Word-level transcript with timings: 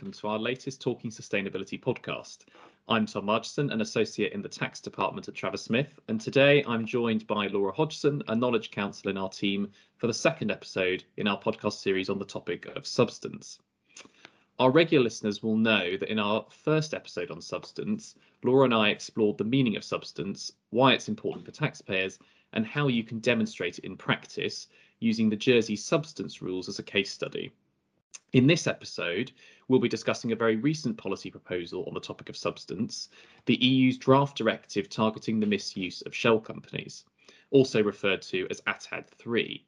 Welcome 0.00 0.18
to 0.20 0.28
our 0.28 0.38
latest 0.38 0.80
Talking 0.80 1.10
Sustainability 1.10 1.78
podcast. 1.78 2.46
I'm 2.88 3.04
Tom 3.04 3.26
Marchison, 3.26 3.70
an 3.70 3.82
associate 3.82 4.32
in 4.32 4.40
the 4.40 4.48
tax 4.48 4.80
department 4.80 5.28
at 5.28 5.34
Travers 5.34 5.60
Smith, 5.60 6.00
and 6.08 6.18
today 6.18 6.64
I'm 6.66 6.86
joined 6.86 7.26
by 7.26 7.48
Laura 7.48 7.70
Hodgson, 7.70 8.22
a 8.28 8.34
knowledge 8.34 8.70
counsel 8.70 9.10
in 9.10 9.18
our 9.18 9.28
team, 9.28 9.70
for 9.98 10.06
the 10.06 10.14
second 10.14 10.50
episode 10.50 11.04
in 11.18 11.28
our 11.28 11.38
podcast 11.38 11.82
series 11.82 12.08
on 12.08 12.18
the 12.18 12.24
topic 12.24 12.64
of 12.74 12.86
substance. 12.86 13.58
Our 14.58 14.70
regular 14.70 15.04
listeners 15.04 15.42
will 15.42 15.58
know 15.58 15.98
that 15.98 16.10
in 16.10 16.18
our 16.18 16.46
first 16.48 16.94
episode 16.94 17.30
on 17.30 17.42
substance, 17.42 18.14
Laura 18.42 18.64
and 18.64 18.72
I 18.72 18.88
explored 18.88 19.36
the 19.36 19.44
meaning 19.44 19.76
of 19.76 19.84
substance, 19.84 20.50
why 20.70 20.94
it's 20.94 21.10
important 21.10 21.44
for 21.44 21.52
taxpayers, 21.52 22.18
and 22.54 22.66
how 22.66 22.88
you 22.88 23.04
can 23.04 23.18
demonstrate 23.18 23.76
it 23.76 23.84
in 23.84 23.98
practice 23.98 24.68
using 25.00 25.28
the 25.28 25.36
Jersey 25.36 25.76
substance 25.76 26.40
rules 26.40 26.70
as 26.70 26.78
a 26.78 26.82
case 26.82 27.12
study. 27.12 27.52
In 28.32 28.46
this 28.46 28.68
episode, 28.68 29.32
we'll 29.70 29.78
be 29.78 29.88
discussing 29.88 30.32
a 30.32 30.36
very 30.36 30.56
recent 30.56 30.98
policy 30.98 31.30
proposal 31.30 31.84
on 31.86 31.94
the 31.94 32.00
topic 32.00 32.28
of 32.28 32.36
substance, 32.36 33.08
the 33.46 33.54
EU's 33.64 33.96
draft 33.96 34.36
directive 34.36 34.88
targeting 34.88 35.38
the 35.38 35.46
misuse 35.46 36.02
of 36.02 36.14
shell 36.14 36.40
companies, 36.40 37.04
also 37.52 37.80
referred 37.80 38.20
to 38.20 38.48
as 38.50 38.60
ATAD 38.62 39.06
3. 39.06 39.64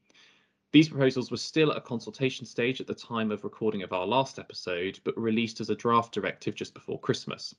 These 0.73 0.89
proposals 0.89 1.31
were 1.31 1.37
still 1.37 1.71
at 1.71 1.77
a 1.77 1.81
consultation 1.81 2.47
stage 2.47 2.81
at 2.81 2.89
the 2.89 2.97
time 2.97 3.31
of 3.31 3.45
recording 3.45 3.85
of 3.85 3.93
our 3.93 4.05
last 4.05 4.41
episode, 4.41 4.99
but 5.05 5.17
were 5.17 5.23
released 5.23 5.61
as 5.61 5.71
a 5.71 5.77
draft 5.77 6.13
directive 6.13 6.57
just 6.57 6.75
before 6.75 6.99
Christmas. 6.99 7.55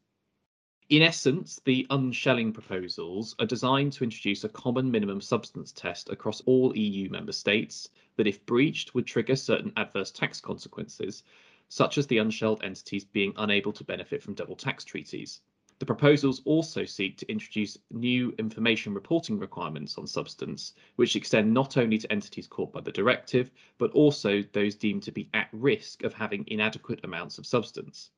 In 0.89 1.01
essence, 1.01 1.61
the 1.63 1.87
unshelling 1.91 2.51
proposals 2.51 3.35
are 3.39 3.45
designed 3.45 3.93
to 3.93 4.03
introduce 4.03 4.43
a 4.43 4.49
common 4.49 4.91
minimum 4.91 5.21
substance 5.21 5.71
test 5.71 6.09
across 6.09 6.41
all 6.41 6.75
EU 6.75 7.09
member 7.09 7.31
states 7.31 7.87
that, 8.17 8.27
if 8.27 8.45
breached, 8.45 8.93
would 8.93 9.07
trigger 9.07 9.37
certain 9.37 9.71
adverse 9.77 10.11
tax 10.11 10.41
consequences, 10.41 11.23
such 11.73 11.97
as 11.97 12.05
the 12.05 12.19
unshelled 12.19 12.63
entities 12.63 13.03
being 13.03 13.33
unable 13.35 13.73
to 13.73 13.83
benefit 13.83 14.21
from 14.21 14.35
double 14.35 14.55
tax 14.55 14.83
treaties. 14.83 15.41
The 15.79 15.87
proposals 15.87 16.43
also 16.45 16.85
seek 16.85 17.17
to 17.17 17.31
introduce 17.31 17.79
new 17.89 18.31
information 18.37 18.93
reporting 18.93 19.39
requirements 19.39 19.97
on 19.97 20.05
substance, 20.05 20.75
which 20.97 21.15
extend 21.15 21.51
not 21.51 21.75
only 21.75 21.97
to 21.97 22.11
entities 22.11 22.45
caught 22.45 22.71
by 22.71 22.81
the 22.81 22.91
directive, 22.91 23.49
but 23.79 23.89
also 23.93 24.43
those 24.53 24.75
deemed 24.75 25.01
to 25.01 25.11
be 25.11 25.31
at 25.33 25.49
risk 25.51 26.03
of 26.03 26.13
having 26.13 26.43
inadequate 26.45 26.99
amounts 27.03 27.39
of 27.39 27.47
substance. 27.47 28.11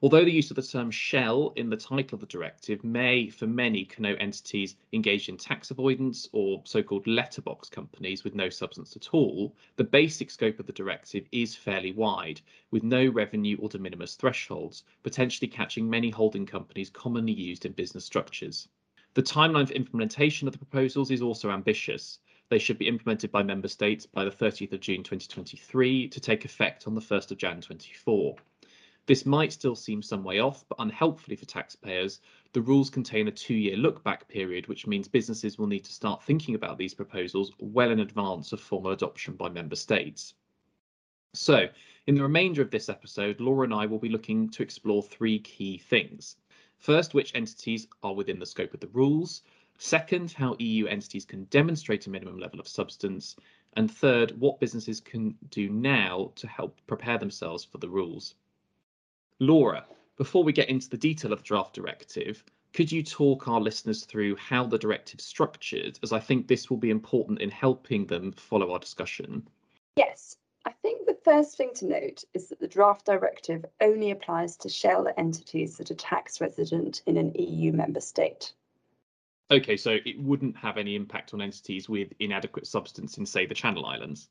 Although 0.00 0.24
the 0.24 0.30
use 0.30 0.48
of 0.50 0.54
the 0.54 0.62
term 0.62 0.92
shell 0.92 1.52
in 1.56 1.70
the 1.70 1.76
title 1.76 2.14
of 2.14 2.20
the 2.20 2.26
directive 2.26 2.84
may, 2.84 3.28
for 3.28 3.48
many, 3.48 3.84
connote 3.84 4.20
entities 4.20 4.76
engaged 4.92 5.28
in 5.28 5.36
tax 5.36 5.72
avoidance 5.72 6.28
or 6.30 6.62
so-called 6.64 7.08
letterbox 7.08 7.68
companies 7.68 8.22
with 8.22 8.32
no 8.32 8.48
substance 8.48 8.94
at 8.94 9.12
all, 9.12 9.56
the 9.74 9.82
basic 9.82 10.30
scope 10.30 10.60
of 10.60 10.66
the 10.66 10.72
directive 10.72 11.26
is 11.32 11.56
fairly 11.56 11.90
wide, 11.90 12.40
with 12.70 12.84
no 12.84 13.08
revenue 13.08 13.56
or 13.58 13.68
de 13.68 13.76
minimis 13.76 14.14
thresholds, 14.14 14.84
potentially 15.02 15.48
catching 15.48 15.90
many 15.90 16.10
holding 16.10 16.46
companies 16.46 16.90
commonly 16.90 17.32
used 17.32 17.66
in 17.66 17.72
business 17.72 18.04
structures. 18.04 18.68
The 19.14 19.22
timeline 19.24 19.66
for 19.66 19.74
implementation 19.74 20.46
of 20.46 20.52
the 20.52 20.58
proposals 20.58 21.10
is 21.10 21.22
also 21.22 21.50
ambitious. 21.50 22.20
They 22.50 22.60
should 22.60 22.78
be 22.78 22.86
implemented 22.86 23.32
by 23.32 23.42
member 23.42 23.66
states 23.66 24.06
by 24.06 24.24
the 24.24 24.30
30th 24.30 24.74
of 24.74 24.80
June 24.80 25.02
2023 25.02 26.06
to 26.06 26.20
take 26.20 26.44
effect 26.44 26.86
on 26.86 26.94
the 26.94 27.00
1st 27.00 27.32
of 27.32 27.38
Jan 27.38 27.60
24. 27.60 28.36
This 29.08 29.24
might 29.24 29.54
still 29.54 29.74
seem 29.74 30.02
some 30.02 30.22
way 30.22 30.38
off, 30.38 30.66
but 30.68 30.78
unhelpfully 30.78 31.36
for 31.36 31.46
taxpayers, 31.46 32.20
the 32.52 32.60
rules 32.60 32.90
contain 32.90 33.26
a 33.26 33.32
two-year 33.32 33.78
look-back 33.78 34.28
period, 34.28 34.66
which 34.66 34.86
means 34.86 35.08
businesses 35.08 35.56
will 35.56 35.66
need 35.66 35.84
to 35.86 35.94
start 35.94 36.22
thinking 36.22 36.54
about 36.54 36.76
these 36.76 36.92
proposals 36.92 37.50
well 37.58 37.90
in 37.90 38.00
advance 38.00 38.52
of 38.52 38.60
formal 38.60 38.92
adoption 38.92 39.34
by 39.34 39.48
member 39.48 39.76
states. 39.76 40.34
So, 41.32 41.70
in 42.06 42.16
the 42.16 42.22
remainder 42.22 42.60
of 42.60 42.70
this 42.70 42.90
episode, 42.90 43.40
Laura 43.40 43.64
and 43.64 43.72
I 43.72 43.86
will 43.86 43.98
be 43.98 44.10
looking 44.10 44.50
to 44.50 44.62
explore 44.62 45.02
three 45.02 45.38
key 45.38 45.78
things. 45.78 46.36
First, 46.76 47.14
which 47.14 47.34
entities 47.34 47.88
are 48.02 48.14
within 48.14 48.38
the 48.38 48.44
scope 48.44 48.74
of 48.74 48.80
the 48.80 48.88
rules. 48.88 49.40
Second, 49.78 50.32
how 50.32 50.54
EU 50.58 50.84
entities 50.84 51.24
can 51.24 51.44
demonstrate 51.44 52.06
a 52.06 52.10
minimum 52.10 52.38
level 52.38 52.60
of 52.60 52.68
substance. 52.68 53.36
And 53.72 53.90
third, 53.90 54.38
what 54.38 54.60
businesses 54.60 55.00
can 55.00 55.34
do 55.48 55.70
now 55.70 56.32
to 56.34 56.46
help 56.46 56.78
prepare 56.86 57.16
themselves 57.16 57.64
for 57.64 57.78
the 57.78 57.88
rules. 57.88 58.34
Laura, 59.40 59.86
before 60.16 60.42
we 60.42 60.52
get 60.52 60.68
into 60.68 60.88
the 60.88 60.96
detail 60.96 61.32
of 61.32 61.38
the 61.38 61.44
draft 61.44 61.74
directive, 61.74 62.42
could 62.72 62.90
you 62.90 63.02
talk 63.02 63.46
our 63.46 63.60
listeners 63.60 64.04
through 64.04 64.34
how 64.36 64.66
the 64.66 64.78
directive 64.78 65.20
is 65.20 65.24
structured, 65.24 65.98
as 66.02 66.12
I 66.12 66.18
think 66.18 66.48
this 66.48 66.68
will 66.68 66.76
be 66.76 66.90
important 66.90 67.40
in 67.40 67.50
helping 67.50 68.06
them 68.06 68.32
follow 68.32 68.72
our 68.72 68.78
discussion? 68.78 69.48
Yes, 69.96 70.36
I 70.64 70.72
think 70.82 71.06
the 71.06 71.18
first 71.24 71.56
thing 71.56 71.70
to 71.76 71.86
note 71.86 72.24
is 72.34 72.48
that 72.48 72.58
the 72.58 72.66
draft 72.66 73.06
directive 73.06 73.64
only 73.80 74.10
applies 74.10 74.56
to 74.58 74.68
shell 74.68 75.06
entities 75.16 75.76
that 75.76 75.90
are 75.90 75.94
tax 75.94 76.40
resident 76.40 77.02
in 77.06 77.16
an 77.16 77.32
EU 77.36 77.72
member 77.72 78.00
state. 78.00 78.52
Okay, 79.50 79.76
so 79.76 79.98
it 80.04 80.20
wouldn't 80.20 80.56
have 80.56 80.76
any 80.76 80.94
impact 80.94 81.32
on 81.32 81.40
entities 81.40 81.88
with 81.88 82.12
inadequate 82.18 82.66
substance 82.66 83.16
in, 83.18 83.24
say, 83.24 83.46
the 83.46 83.54
Channel 83.54 83.86
Islands? 83.86 84.28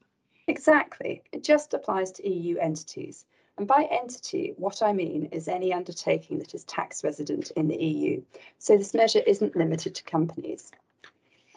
Exactly. 0.47 1.23
It 1.31 1.43
just 1.43 1.73
applies 1.73 2.11
to 2.13 2.29
EU 2.29 2.57
entities. 2.57 3.25
And 3.57 3.67
by 3.67 3.87
entity, 3.89 4.53
what 4.57 4.83
I 4.83 4.93
mean 4.93 5.29
is 5.31 5.47
any 5.47 5.73
undertaking 5.73 6.37
that 6.39 6.53
is 6.53 6.63
tax 6.65 7.03
resident 7.03 7.51
in 7.55 7.67
the 7.67 7.83
EU. 7.83 8.21
So 8.59 8.77
this 8.77 8.93
measure 8.93 9.21
isn't 9.25 9.55
limited 9.55 9.95
to 9.95 10.03
companies. 10.03 10.71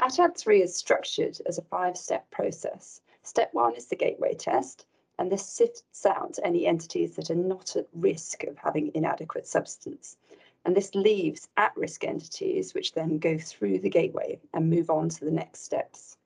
ATAD 0.00 0.37
3 0.37 0.62
is 0.62 0.75
structured 0.75 1.38
as 1.44 1.59
a 1.59 1.62
five-step 1.62 2.31
process. 2.31 3.03
Step 3.22 3.50
one 3.53 3.75
is 3.75 3.87
the 3.87 3.97
gateway 3.97 4.34
test, 4.34 4.87
and 5.19 5.31
this 5.31 5.44
sifts 5.44 6.06
out 6.06 6.38
any 6.43 6.66
entities 6.66 7.16
that 7.16 7.31
are 7.31 7.34
not 7.34 7.77
at 7.77 7.87
risk 7.93 8.44
of 8.44 8.56
having 8.56 8.91
inadequate 8.94 9.47
substance. 9.47 10.17
And 10.65 10.75
this 10.75 10.94
leaves 10.94 11.49
at-risk 11.59 12.05
entities, 12.05 12.72
which 12.72 12.94
then 12.94 13.19
go 13.19 13.37
through 13.37 13.81
the 13.81 13.91
gateway 13.91 14.41
and 14.55 14.71
move 14.71 14.88
on 14.88 15.11
to 15.11 15.25
the 15.27 15.31
next 15.31 15.65
steps. 15.65 16.17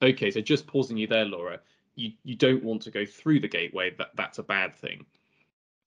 Okay, 0.00 0.30
so 0.30 0.40
just 0.40 0.68
pausing 0.68 0.96
you 0.96 1.08
there, 1.08 1.24
Laura 1.24 1.60
you, 1.94 2.12
you 2.24 2.34
don't 2.34 2.64
want 2.64 2.82
to 2.82 2.90
go 2.90 3.04
through 3.04 3.40
the 3.40 3.48
gateway, 3.48 3.90
that, 3.98 4.10
that's 4.14 4.38
a 4.38 4.42
bad 4.42 4.74
thing. 4.74 5.04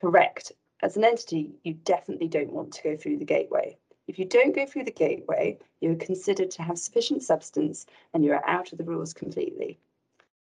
Correct. 0.01 0.51
As 0.81 0.97
an 0.97 1.03
entity, 1.03 1.55
you 1.63 1.73
definitely 1.73 2.27
don't 2.27 2.51
want 2.51 2.71
to 2.73 2.83
go 2.83 2.97
through 2.97 3.17
the 3.17 3.25
gateway. 3.25 3.77
If 4.07 4.19
you 4.19 4.25
don't 4.25 4.55
go 4.55 4.65
through 4.65 4.83
the 4.83 4.91
gateway, 4.91 5.57
you 5.81 5.91
are 5.91 5.95
considered 5.95 6.51
to 6.51 6.61
have 6.61 6.77
sufficient 6.77 7.23
substance 7.23 7.85
and 8.13 8.23
you 8.23 8.33
are 8.33 8.47
out 8.47 8.71
of 8.71 8.77
the 8.77 8.83
rules 8.83 9.13
completely. 9.13 9.79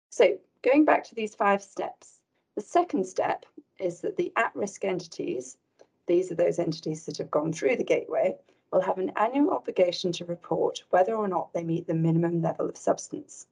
So 0.10 0.38
going 0.64 0.84
back 0.84 1.04
to 1.06 1.16
these 1.16 1.36
five 1.36 1.62
steps, 1.62 2.20
the 2.56 2.62
second 2.62 3.06
step 3.06 3.46
is 3.80 4.02
that 4.02 4.18
the 4.18 4.34
at-risk 4.36 4.84
entities, 4.84 5.58
these 6.08 6.32
are 6.32 6.36
those 6.36 6.60
entities 6.60 7.06
that 7.06 7.18
have 7.18 7.30
gone 7.30 7.54
through 7.54 7.76
the 7.76 7.84
gateway, 7.84 8.36
will 8.72 8.82
have 8.82 8.98
an 8.98 9.12
annual 9.16 9.52
obligation 9.52 10.12
to 10.14 10.26
report 10.26 10.84
whether 10.90 11.16
or 11.16 11.28
not 11.28 11.54
they 11.54 11.64
meet 11.64 11.88
the 11.88 11.94
minimum 11.94 12.42
level 12.42 12.68
of 12.68 12.78
substance. 12.78 13.48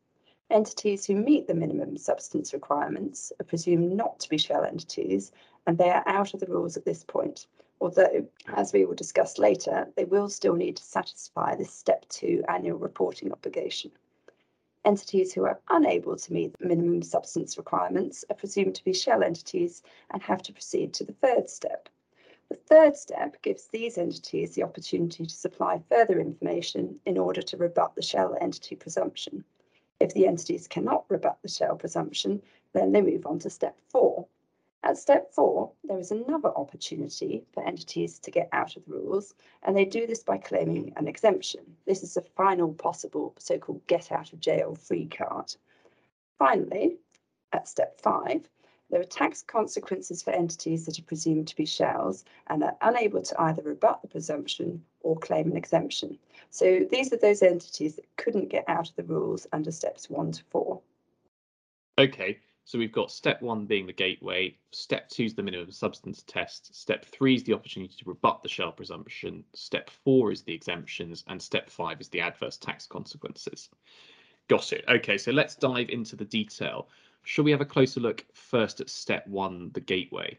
Entities 0.51 1.05
who 1.05 1.13
meet 1.13 1.45
the 1.45 1.53
minimum 1.53 1.95
substance 1.95 2.53
requirements 2.53 3.31
are 3.39 3.43
presumed 3.43 3.91
not 3.95 4.19
to 4.19 4.27
be 4.29 4.37
shell 4.39 4.63
entities, 4.63 5.31
and 5.67 5.77
they 5.77 5.91
are 5.91 6.01
out 6.07 6.33
of 6.33 6.39
the 6.39 6.47
rules 6.47 6.75
at 6.75 6.85
this 6.85 7.03
point. 7.03 7.45
Although, 7.79 8.27
as 8.47 8.73
we 8.73 8.83
will 8.83 8.95
discuss 8.95 9.37
later, 9.37 9.91
they 9.95 10.05
will 10.05 10.27
still 10.27 10.55
need 10.55 10.77
to 10.77 10.83
satisfy 10.83 11.55
this 11.55 11.71
step 11.71 12.03
two 12.09 12.43
annual 12.47 12.79
reporting 12.79 13.31
obligation. 13.31 13.91
Entities 14.83 15.33
who 15.33 15.43
are 15.45 15.61
unable 15.69 16.15
to 16.15 16.33
meet 16.33 16.57
the 16.57 16.65
minimum 16.65 17.03
substance 17.03 17.55
requirements 17.55 18.25
are 18.31 18.35
presumed 18.35 18.73
to 18.73 18.83
be 18.83 18.91
shell 18.91 19.21
entities 19.21 19.83
and 20.09 20.23
have 20.23 20.41
to 20.41 20.51
proceed 20.51 20.95
to 20.95 21.03
the 21.03 21.13
third 21.13 21.47
step. 21.47 21.89
The 22.49 22.55
third 22.55 22.97
step 22.97 23.39
gives 23.43 23.67
these 23.67 23.99
entities 23.99 24.55
the 24.55 24.63
opportunity 24.63 25.27
to 25.27 25.35
supply 25.35 25.83
further 25.89 26.19
information 26.19 26.99
in 27.05 27.19
order 27.19 27.43
to 27.43 27.57
rebut 27.57 27.93
the 27.93 28.01
shell 28.01 28.35
entity 28.41 28.75
presumption. 28.75 29.43
If 29.99 30.13
the 30.13 30.27
entities 30.27 30.67
cannot 30.67 31.05
rebut 31.09 31.39
the 31.41 31.49
shell 31.49 31.75
presumption, 31.75 32.41
then 32.73 32.91
they 32.91 33.01
move 33.01 33.25
on 33.25 33.39
to 33.39 33.49
step 33.49 33.77
four. 33.89 34.27
At 34.81 34.97
step 34.97 35.33
four, 35.33 35.73
there 35.83 35.99
is 35.99 36.11
another 36.11 36.55
opportunity 36.55 37.43
for 37.51 37.65
entities 37.65 38.17
to 38.19 38.31
get 38.31 38.47
out 38.53 38.77
of 38.77 38.85
the 38.85 38.93
rules, 38.93 39.35
and 39.63 39.75
they 39.75 39.83
do 39.83 40.07
this 40.07 40.23
by 40.23 40.37
claiming 40.37 40.93
an 40.95 41.07
exemption. 41.07 41.75
This 41.85 42.01
is 42.01 42.13
the 42.13 42.21
final 42.21 42.73
possible 42.73 43.35
so-called 43.37 43.85
get 43.87 44.09
out 44.11 44.31
of 44.31 44.39
jail 44.39 44.75
free 44.75 45.07
card. 45.07 45.53
Finally, 46.37 46.97
at 47.51 47.67
step 47.67 47.99
five, 47.99 48.49
there 48.89 48.99
are 48.99 49.05
tax 49.05 49.43
consequences 49.43 50.23
for 50.23 50.31
entities 50.31 50.85
that 50.85 50.97
are 50.97 51.03
presumed 51.03 51.47
to 51.47 51.55
be 51.55 51.65
shells 51.65 52.25
and 52.47 52.63
are 52.63 52.75
unable 52.81 53.21
to 53.21 53.41
either 53.41 53.61
rebut 53.61 54.01
the 54.01 54.07
presumption 54.07 54.83
or 55.01 55.17
claim 55.17 55.51
an 55.51 55.57
exemption. 55.57 56.17
So 56.49 56.87
these 56.89 57.13
are 57.13 57.17
those 57.17 57.43
entities 57.43 57.95
that 57.95 58.15
couldn't 58.17 58.49
get 58.49 58.65
out 58.67 58.89
of 58.89 58.95
the 58.95 59.03
rules 59.03 59.45
under 59.53 59.71
steps 59.71 60.09
one 60.09 60.31
to 60.31 60.43
four. 60.49 60.81
Okay, 61.99 62.39
so 62.65 62.79
we've 62.79 62.91
got 62.91 63.11
step 63.11 63.41
one 63.41 63.65
being 63.65 63.85
the 63.85 63.93
gateway, 63.93 64.55
step 64.71 65.09
two 65.09 65.25
is 65.25 65.35
the 65.35 65.43
minimum 65.43 65.71
substance 65.71 66.23
test, 66.25 66.73
step 66.75 67.05
three 67.05 67.35
is 67.35 67.43
the 67.43 67.53
opportunity 67.53 67.93
to 67.97 68.09
rebut 68.09 68.41
the 68.41 68.49
shell 68.49 68.71
presumption, 68.71 69.43
step 69.53 69.89
four 69.89 70.31
is 70.31 70.43
the 70.43 70.53
exemptions, 70.53 71.23
and 71.27 71.41
step 71.41 71.69
five 71.69 71.99
is 71.99 72.09
the 72.09 72.21
adverse 72.21 72.57
tax 72.57 72.87
consequences. 72.87 73.69
Got 74.47 74.73
it. 74.73 74.85
Okay, 74.87 75.17
so 75.17 75.31
let's 75.31 75.55
dive 75.55 75.89
into 75.89 76.15
the 76.15 76.25
detail. 76.25 76.87
Shall 77.23 77.45
we 77.45 77.51
have 77.51 77.61
a 77.61 77.65
closer 77.65 77.99
look 77.99 78.25
first 78.33 78.81
at 78.81 78.89
step 78.89 79.27
one, 79.27 79.71
the 79.73 79.81
gateway? 79.81 80.37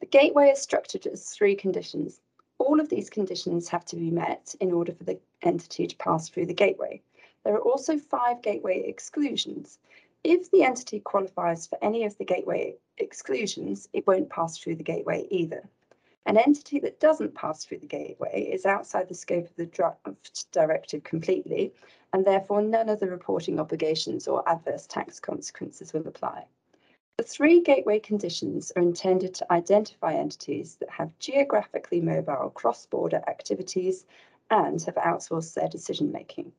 The 0.00 0.06
gateway 0.06 0.50
is 0.50 0.60
structured 0.60 1.06
as 1.06 1.30
three 1.30 1.54
conditions. 1.54 2.20
All 2.58 2.80
of 2.80 2.88
these 2.88 3.10
conditions 3.10 3.68
have 3.68 3.84
to 3.86 3.96
be 3.96 4.10
met 4.10 4.54
in 4.60 4.72
order 4.72 4.92
for 4.92 5.04
the 5.04 5.18
entity 5.42 5.86
to 5.86 5.96
pass 5.96 6.28
through 6.28 6.46
the 6.46 6.54
gateway. 6.54 7.02
There 7.44 7.54
are 7.54 7.62
also 7.62 7.98
five 7.98 8.42
gateway 8.42 8.84
exclusions. 8.86 9.78
If 10.22 10.50
the 10.50 10.62
entity 10.62 11.00
qualifies 11.00 11.66
for 11.66 11.78
any 11.82 12.04
of 12.04 12.16
the 12.16 12.24
gateway 12.24 12.76
exclusions, 12.98 13.88
it 13.92 14.06
won't 14.06 14.30
pass 14.30 14.58
through 14.58 14.76
the 14.76 14.82
gateway 14.82 15.26
either. 15.30 15.68
An 16.26 16.38
entity 16.38 16.78
that 16.80 17.00
doesn't 17.00 17.34
pass 17.34 17.64
through 17.64 17.78
the 17.78 17.86
gateway 17.86 18.48
is 18.50 18.64
outside 18.64 19.08
the 19.08 19.14
scope 19.14 19.44
of 19.44 19.56
the 19.56 19.66
draft 19.66 20.50
directive 20.52 21.04
completely, 21.04 21.74
and 22.12 22.24
therefore 22.24 22.62
none 22.62 22.88
of 22.88 23.00
the 23.00 23.10
reporting 23.10 23.60
obligations 23.60 24.26
or 24.26 24.48
adverse 24.48 24.86
tax 24.86 25.20
consequences 25.20 25.92
will 25.92 26.06
apply. 26.06 26.46
The 27.18 27.24
three 27.24 27.60
gateway 27.60 28.00
conditions 28.00 28.72
are 28.74 28.82
intended 28.82 29.34
to 29.34 29.52
identify 29.52 30.14
entities 30.14 30.76
that 30.76 30.90
have 30.90 31.16
geographically 31.18 32.00
mobile 32.00 32.50
cross-border 32.54 33.22
activities 33.28 34.06
and 34.50 34.82
have 34.82 34.96
outsourced 34.96 35.54
their 35.54 35.68
decision 35.68 36.10
making. 36.10 36.52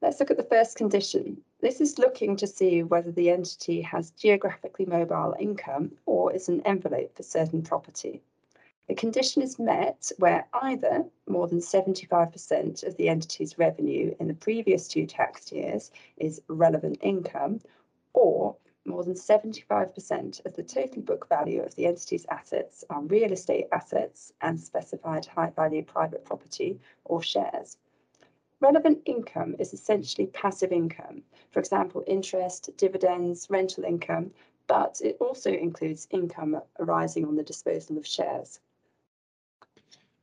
Let's 0.00 0.20
look 0.20 0.30
at 0.30 0.36
the 0.36 0.44
first 0.44 0.76
condition. 0.76 1.42
This 1.60 1.80
is 1.80 1.98
looking 1.98 2.36
to 2.36 2.46
see 2.46 2.82
whether 2.82 3.10
the 3.10 3.30
entity 3.30 3.80
has 3.80 4.10
geographically 4.10 4.84
mobile 4.84 5.34
income 5.38 5.92
or 6.04 6.30
is 6.32 6.50
an 6.50 6.60
envelope 6.66 7.16
for 7.16 7.22
certain 7.22 7.62
property. 7.62 8.20
The 8.88 8.94
condition 8.94 9.40
is 9.40 9.58
met 9.58 10.12
where 10.18 10.46
either 10.52 11.06
more 11.26 11.48
than 11.48 11.60
75% 11.60 12.86
of 12.86 12.96
the 12.96 13.08
entity's 13.08 13.58
revenue 13.58 14.14
in 14.20 14.28
the 14.28 14.34
previous 14.34 14.86
two 14.86 15.06
tax 15.06 15.50
years 15.50 15.90
is 16.18 16.42
relevant 16.48 16.98
income, 17.00 17.60
or 18.12 18.56
more 18.84 19.02
than 19.02 19.14
75% 19.14 20.44
of 20.44 20.54
the 20.54 20.62
total 20.62 21.02
book 21.02 21.26
value 21.28 21.62
of 21.62 21.74
the 21.74 21.86
entity's 21.86 22.26
assets 22.30 22.84
are 22.90 23.02
real 23.02 23.32
estate 23.32 23.66
assets 23.72 24.32
and 24.42 24.60
specified 24.60 25.24
high 25.24 25.50
value 25.50 25.82
private 25.82 26.24
property 26.24 26.78
or 27.04 27.22
shares. 27.22 27.78
Relevant 28.60 29.02
income 29.04 29.54
is 29.58 29.74
essentially 29.74 30.26
passive 30.28 30.72
income, 30.72 31.22
for 31.50 31.60
example, 31.60 32.02
interest, 32.06 32.70
dividends, 32.78 33.48
rental 33.50 33.84
income, 33.84 34.30
but 34.66 35.00
it 35.04 35.18
also 35.20 35.52
includes 35.52 36.08
income 36.10 36.60
arising 36.78 37.26
on 37.26 37.36
the 37.36 37.42
disposal 37.42 37.98
of 37.98 38.06
shares. 38.06 38.60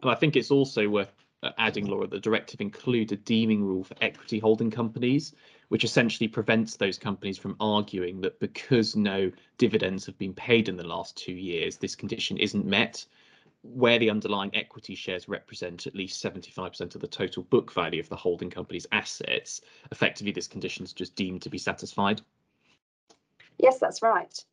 And 0.01 0.11
I 0.11 0.15
think 0.15 0.35
it's 0.35 0.51
also 0.51 0.89
worth 0.89 1.13
uh, 1.43 1.51
adding, 1.57 1.85
Laura, 1.85 2.07
the 2.07 2.19
directive 2.19 2.59
includes 2.59 3.11
a 3.11 3.17
deeming 3.17 3.63
rule 3.63 3.83
for 3.83 3.95
equity 4.01 4.39
holding 4.39 4.71
companies, 4.71 5.35
which 5.67 5.83
essentially 5.83 6.27
prevents 6.27 6.77
those 6.77 6.97
companies 6.97 7.37
from 7.37 7.55
arguing 7.59 8.21
that 8.21 8.39
because 8.39 8.95
no 8.95 9.31
dividends 9.57 10.05
have 10.05 10.17
been 10.17 10.33
paid 10.33 10.69
in 10.69 10.77
the 10.77 10.87
last 10.87 11.15
two 11.17 11.33
years, 11.33 11.77
this 11.77 11.95
condition 11.95 12.37
isn't 12.37 12.65
met 12.65 13.05
where 13.63 13.97
the 13.97 14.09
underlying 14.09 14.53
equity 14.53 14.93
shares 14.93 15.29
represent 15.29 15.87
at 15.87 15.95
least 15.95 16.23
75% 16.23 16.95
of 16.95 17.01
the 17.01 17.07
total 17.07 17.43
book 17.43 17.71
value 17.71 17.99
of 17.99 18.09
the 18.09 18.15
holding 18.15 18.49
company's 18.49 18.87
assets, 18.91 19.61
effectively 19.91 20.33
this 20.33 20.47
condition 20.47 20.83
is 20.83 20.93
just 20.93 21.15
deemed 21.15 21.41
to 21.41 21.49
be 21.49 21.57
satisfied. 21.57 22.21
Yes, 23.57 23.79
that's 23.79 24.01
right. 24.01 24.43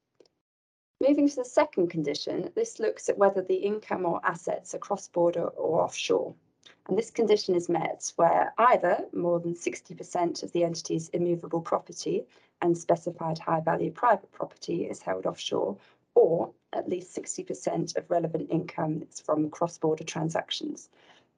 Moving 1.06 1.28
to 1.28 1.36
the 1.36 1.44
second 1.44 1.88
condition, 1.88 2.52
this 2.54 2.78
looks 2.78 3.08
at 3.08 3.18
whether 3.18 3.42
the 3.42 3.54
income 3.54 4.06
or 4.06 4.20
assets 4.24 4.74
are 4.74 4.78
cross-border 4.78 5.48
or 5.48 5.82
offshore. 5.82 6.34
And 6.88 6.96
this 6.96 7.10
condition 7.10 7.54
is 7.54 7.68
met 7.68 8.12
where 8.16 8.52
either 8.58 9.06
more 9.12 9.40
than 9.40 9.54
60% 9.54 10.42
of 10.42 10.52
the 10.52 10.62
entity's 10.62 11.08
immovable 11.10 11.60
property 11.60 12.26
and 12.62 12.76
specified 12.76 13.38
high 13.38 13.60
value 13.60 13.90
private 13.90 14.30
property 14.30 14.84
is 14.84 15.00
held 15.00 15.26
offshore 15.26 15.76
or 16.14 16.52
at 16.72 16.88
least 16.88 17.16
60% 17.16 17.96
of 17.96 18.10
relevant 18.10 18.50
income 18.50 19.02
is 19.10 19.20
from 19.20 19.50
cross-border 19.50 20.04
transactions. 20.04 20.88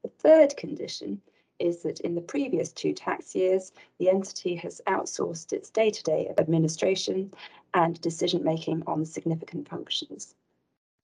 The 0.02 0.08
third 0.08 0.56
condition 0.56 1.20
is 1.58 1.82
that 1.82 2.00
in 2.00 2.14
the 2.14 2.20
previous 2.20 2.72
two 2.72 2.92
tax 2.92 3.34
years, 3.34 3.72
the 3.98 4.08
entity 4.08 4.56
has 4.56 4.80
outsourced 4.86 5.52
its 5.52 5.70
day-to-day 5.70 6.26
-day 6.28 6.40
administration 6.40 7.32
and 7.74 8.00
decision-making 8.00 8.82
on 8.86 9.04
significant 9.04 9.68
functions. 9.68 10.34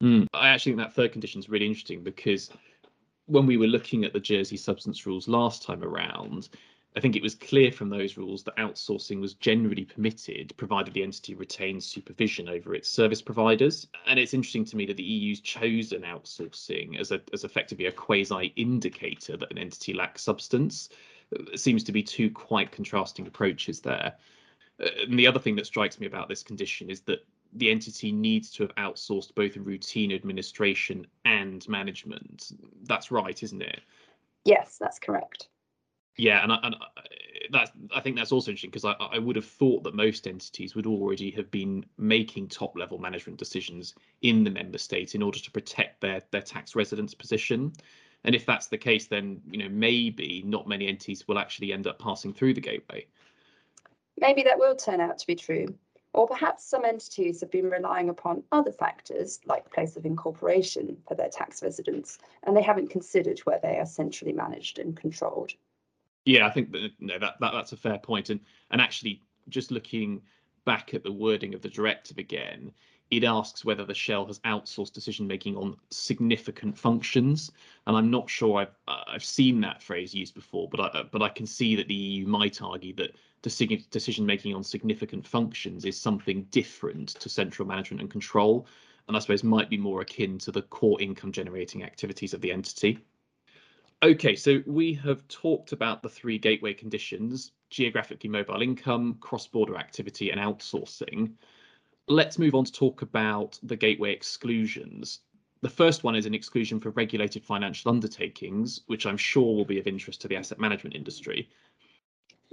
Mm. 0.03 0.27
I 0.35 0.49
actually 0.49 0.73
think 0.73 0.83
that 0.83 0.95
third 0.95 1.13
condition 1.13 1.41
is 1.41 1.49
really 1.49 1.67
interesting 1.67 2.03
because 2.03 2.51
when 3.27 3.47
we 3.47 3.57
were 3.57 3.67
looking 3.67 4.05
at 4.05 4.13
the 4.13 4.21
Jersey 4.21 4.57
substance 4.57 5.07
rules 5.07 5.29
last 5.29 5.63
time 5.63 5.83
around, 5.85 6.49
I 6.97 7.01
think 7.01 7.17
it 7.17 7.23
was 7.23 7.35
clear 7.35 7.71
from 7.71 7.91
those 7.91 8.17
rules 8.17 8.43
that 8.45 8.57
outsourcing 8.57 9.21
was 9.21 9.35
generally 9.35 9.85
permitted, 9.85 10.55
provided 10.57 10.95
the 10.95 11.03
entity 11.03 11.35
retains 11.35 11.87
supervision 11.87 12.49
over 12.49 12.75
its 12.75 12.89
service 12.89 13.23
providers. 13.23 13.87
And 14.07 14.19
it's 14.19 14.35
interesting 14.35 14.65
to 14.67 14.77
me 14.77 14.87
that 14.87 14.97
the 14.97 15.03
EU's 15.03 15.41
chosen 15.41 16.03
outsourcing 16.03 16.99
as 16.99 17.13
a 17.13 17.21
as 17.33 17.45
effectively 17.45 17.87
a 17.87 17.93
quasi 17.93 18.53
indicator 18.57 19.37
that 19.37 19.51
an 19.51 19.59
entity 19.59 19.93
lacks 19.93 20.23
substance. 20.23 20.89
It 21.31 21.61
seems 21.61 21.85
to 21.85 21.93
be 21.93 22.03
two 22.03 22.31
quite 22.31 22.73
contrasting 22.73 23.27
approaches 23.27 23.81
there. 23.81 24.15
Uh, 24.83 24.89
and 25.03 25.19
the 25.19 25.27
other 25.27 25.41
thing 25.41 25.57
that 25.57 25.67
strikes 25.67 26.01
me 26.01 26.07
about 26.07 26.29
this 26.29 26.43
condition 26.43 26.89
is 26.89 27.03
that 27.03 27.25
the 27.53 27.71
entity 27.71 28.13
needs 28.13 28.51
to 28.53 28.63
have 28.63 28.75
outsourced 28.77 29.35
both 29.35 29.57
routine 29.57 30.13
administration 30.13 31.07
and 31.25 31.69
management. 31.69 32.53
That's 32.85 33.11
right, 33.11 33.43
isn't 33.43 33.63
it? 33.63 33.81
Yes, 34.45 34.79
that's 34.79 34.99
correct. 34.99 35.49
Yeah, 36.19 36.43
and 36.43 36.53
I, 36.53 36.59
and 36.65 36.77
that's 37.51 37.71
I 37.95 38.01
think 38.01 38.17
that's 38.17 38.33
also 38.33 38.51
interesting 38.51 38.71
because 38.71 38.85
I, 38.85 38.93
I 38.93 39.19
would 39.19 39.37
have 39.37 39.45
thought 39.45 39.85
that 39.85 39.95
most 39.95 40.27
entities 40.27 40.75
would 40.75 40.87
already 40.87 41.31
have 41.31 41.49
been 41.51 41.87
making 41.97 42.49
top 42.49 42.77
level 42.77 42.99
management 42.99 43.39
decisions 43.39 43.95
in 44.23 44.43
the 44.43 44.51
member 44.51 44.79
state 44.79 45.15
in 45.15 45.23
order 45.23 45.39
to 45.39 45.51
protect 45.51 46.01
their 46.01 46.21
their 46.33 46.43
tax 46.43 46.75
residence 46.75 47.15
position. 47.15 47.73
And 48.25 48.35
if 48.35 48.45
that's 48.45 48.67
the 48.67 48.77
case, 48.77 49.07
then 49.07 49.41
you 49.49 49.59
know 49.59 49.69
maybe 49.69 50.43
not 50.45 50.67
many 50.67 50.89
entities 50.89 51.27
will 51.29 51.39
actually 51.39 51.73
end 51.73 51.87
up 51.87 52.01
passing 52.01 52.35
through 52.35 52.55
the 52.55 52.61
gateway. 52.61 53.07
Maybe 54.21 54.43
that 54.43 54.59
will 54.59 54.75
turn 54.75 55.01
out 55.01 55.19
to 55.19 55.27
be 55.27 55.37
true. 55.37 55.67
Or 56.15 56.27
perhaps 56.27 56.65
some 56.65 56.85
entities 56.85 57.41
have 57.43 57.53
been 57.53 57.71
relying 57.71 58.09
upon 58.09 58.43
other 58.51 58.73
factors 58.73 59.39
like 59.47 59.71
place 59.71 59.97
of 59.97 60.05
incorporation 60.05 60.97
for 61.07 61.15
their 61.15 61.29
tax 61.29 61.63
residence, 61.63 62.19
and 62.43 62.57
they 62.57 62.63
haven't 62.63 62.91
considered 62.91 63.39
where 63.41 63.61
they 63.63 63.79
are 63.79 63.87
centrally 63.87 64.33
managed 64.33 64.81
and 64.81 64.97
controlled. 64.97 65.53
Yeah, 66.29 66.47
I 66.47 66.51
think 66.51 66.73
that 66.73 66.91
no, 67.01 67.19
that, 67.19 67.37
that 67.41 67.53
that's 67.53 67.73
a 67.73 67.77
fair 67.79 67.97
point, 67.97 68.29
and 68.29 68.39
and 68.71 68.83
actually 68.83 69.23
just 69.49 69.71
looking 69.71 70.21
back 70.67 70.93
at 70.93 71.03
the 71.03 71.11
wording 71.11 71.55
of 71.55 71.63
the 71.63 71.71
directive 71.71 72.19
again, 72.19 72.71
it 73.11 73.25
asks 73.25 73.65
whether 73.65 73.87
the 73.87 73.95
shell 73.95 74.27
has 74.27 74.39
outsourced 74.41 74.93
decision 74.93 75.27
making 75.27 75.57
on 75.57 75.75
significant 75.89 76.77
functions, 76.77 77.51
and 77.87 77.97
I'm 77.97 78.11
not 78.11 78.29
sure 78.29 78.59
I've 78.59 78.77
I've 78.87 79.25
seen 79.25 79.59
that 79.63 79.83
phrase 79.83 80.15
used 80.15 80.35
before, 80.35 80.69
but 80.69 80.81
I 80.81 80.99
uh, 80.99 81.05
but 81.11 81.23
I 81.23 81.31
can 81.31 81.47
see 81.47 81.75
that 81.77 81.89
the 81.89 81.95
EU 81.95 82.27
might 82.27 82.61
argue 82.61 82.95
that 82.97 83.17
decision 83.41 84.27
making 84.27 84.55
on 84.55 84.63
significant 84.63 85.27
functions 85.27 85.87
is 85.87 85.99
something 85.99 86.43
different 86.51 87.09
to 87.21 87.31
central 87.31 87.67
management 87.67 88.03
and 88.03 88.11
control, 88.11 88.67
and 89.09 89.17
I 89.17 89.21
suppose 89.21 89.43
might 89.43 89.71
be 89.71 89.79
more 89.79 90.03
akin 90.03 90.37
to 90.41 90.53
the 90.53 90.61
core 90.61 91.01
income 91.01 91.33
generating 91.33 91.85
activities 91.85 92.35
of 92.35 92.43
the 92.43 92.53
entity. 92.53 92.99
Okay, 94.01 94.37
so 94.37 94.63
we 94.65 94.95
have 94.95 95.27
talked 95.27 95.73
about 95.73 96.03
the 96.03 96.09
three 96.09 96.39
gateway 96.39 96.73
conditions, 96.73 97.51
geographically 97.69 98.31
mobile 98.31 98.63
income, 98.63 99.17
cross-border 99.21 99.77
activity 99.77 100.31
and 100.31 100.41
outsourcing. 100.41 101.33
Let's 102.07 102.39
move 102.39 102.55
on 102.55 102.65
to 102.65 102.73
talk 102.73 103.03
about 103.03 103.59
the 103.65 103.75
gateway 103.75 104.13
exclusions. 104.13 105.23
The 105.63 105.69
first 105.69 106.05
one 106.05 106.15
is 106.15 106.27
an 106.27 106.35
exclusion 106.35 106.79
for 106.79 106.91
regulated 106.91 107.45
financial 107.45 107.91
undertakings, 107.91 108.83
which 108.87 109.05
I'm 109.05 109.17
sure 109.17 109.57
will 109.57 109.65
be 109.65 109.81
of 109.81 109.89
interest 109.89 110.21
to 110.21 110.29
the 110.29 110.37
asset 110.37 110.61
management 110.61 110.95
industry. 110.95 111.49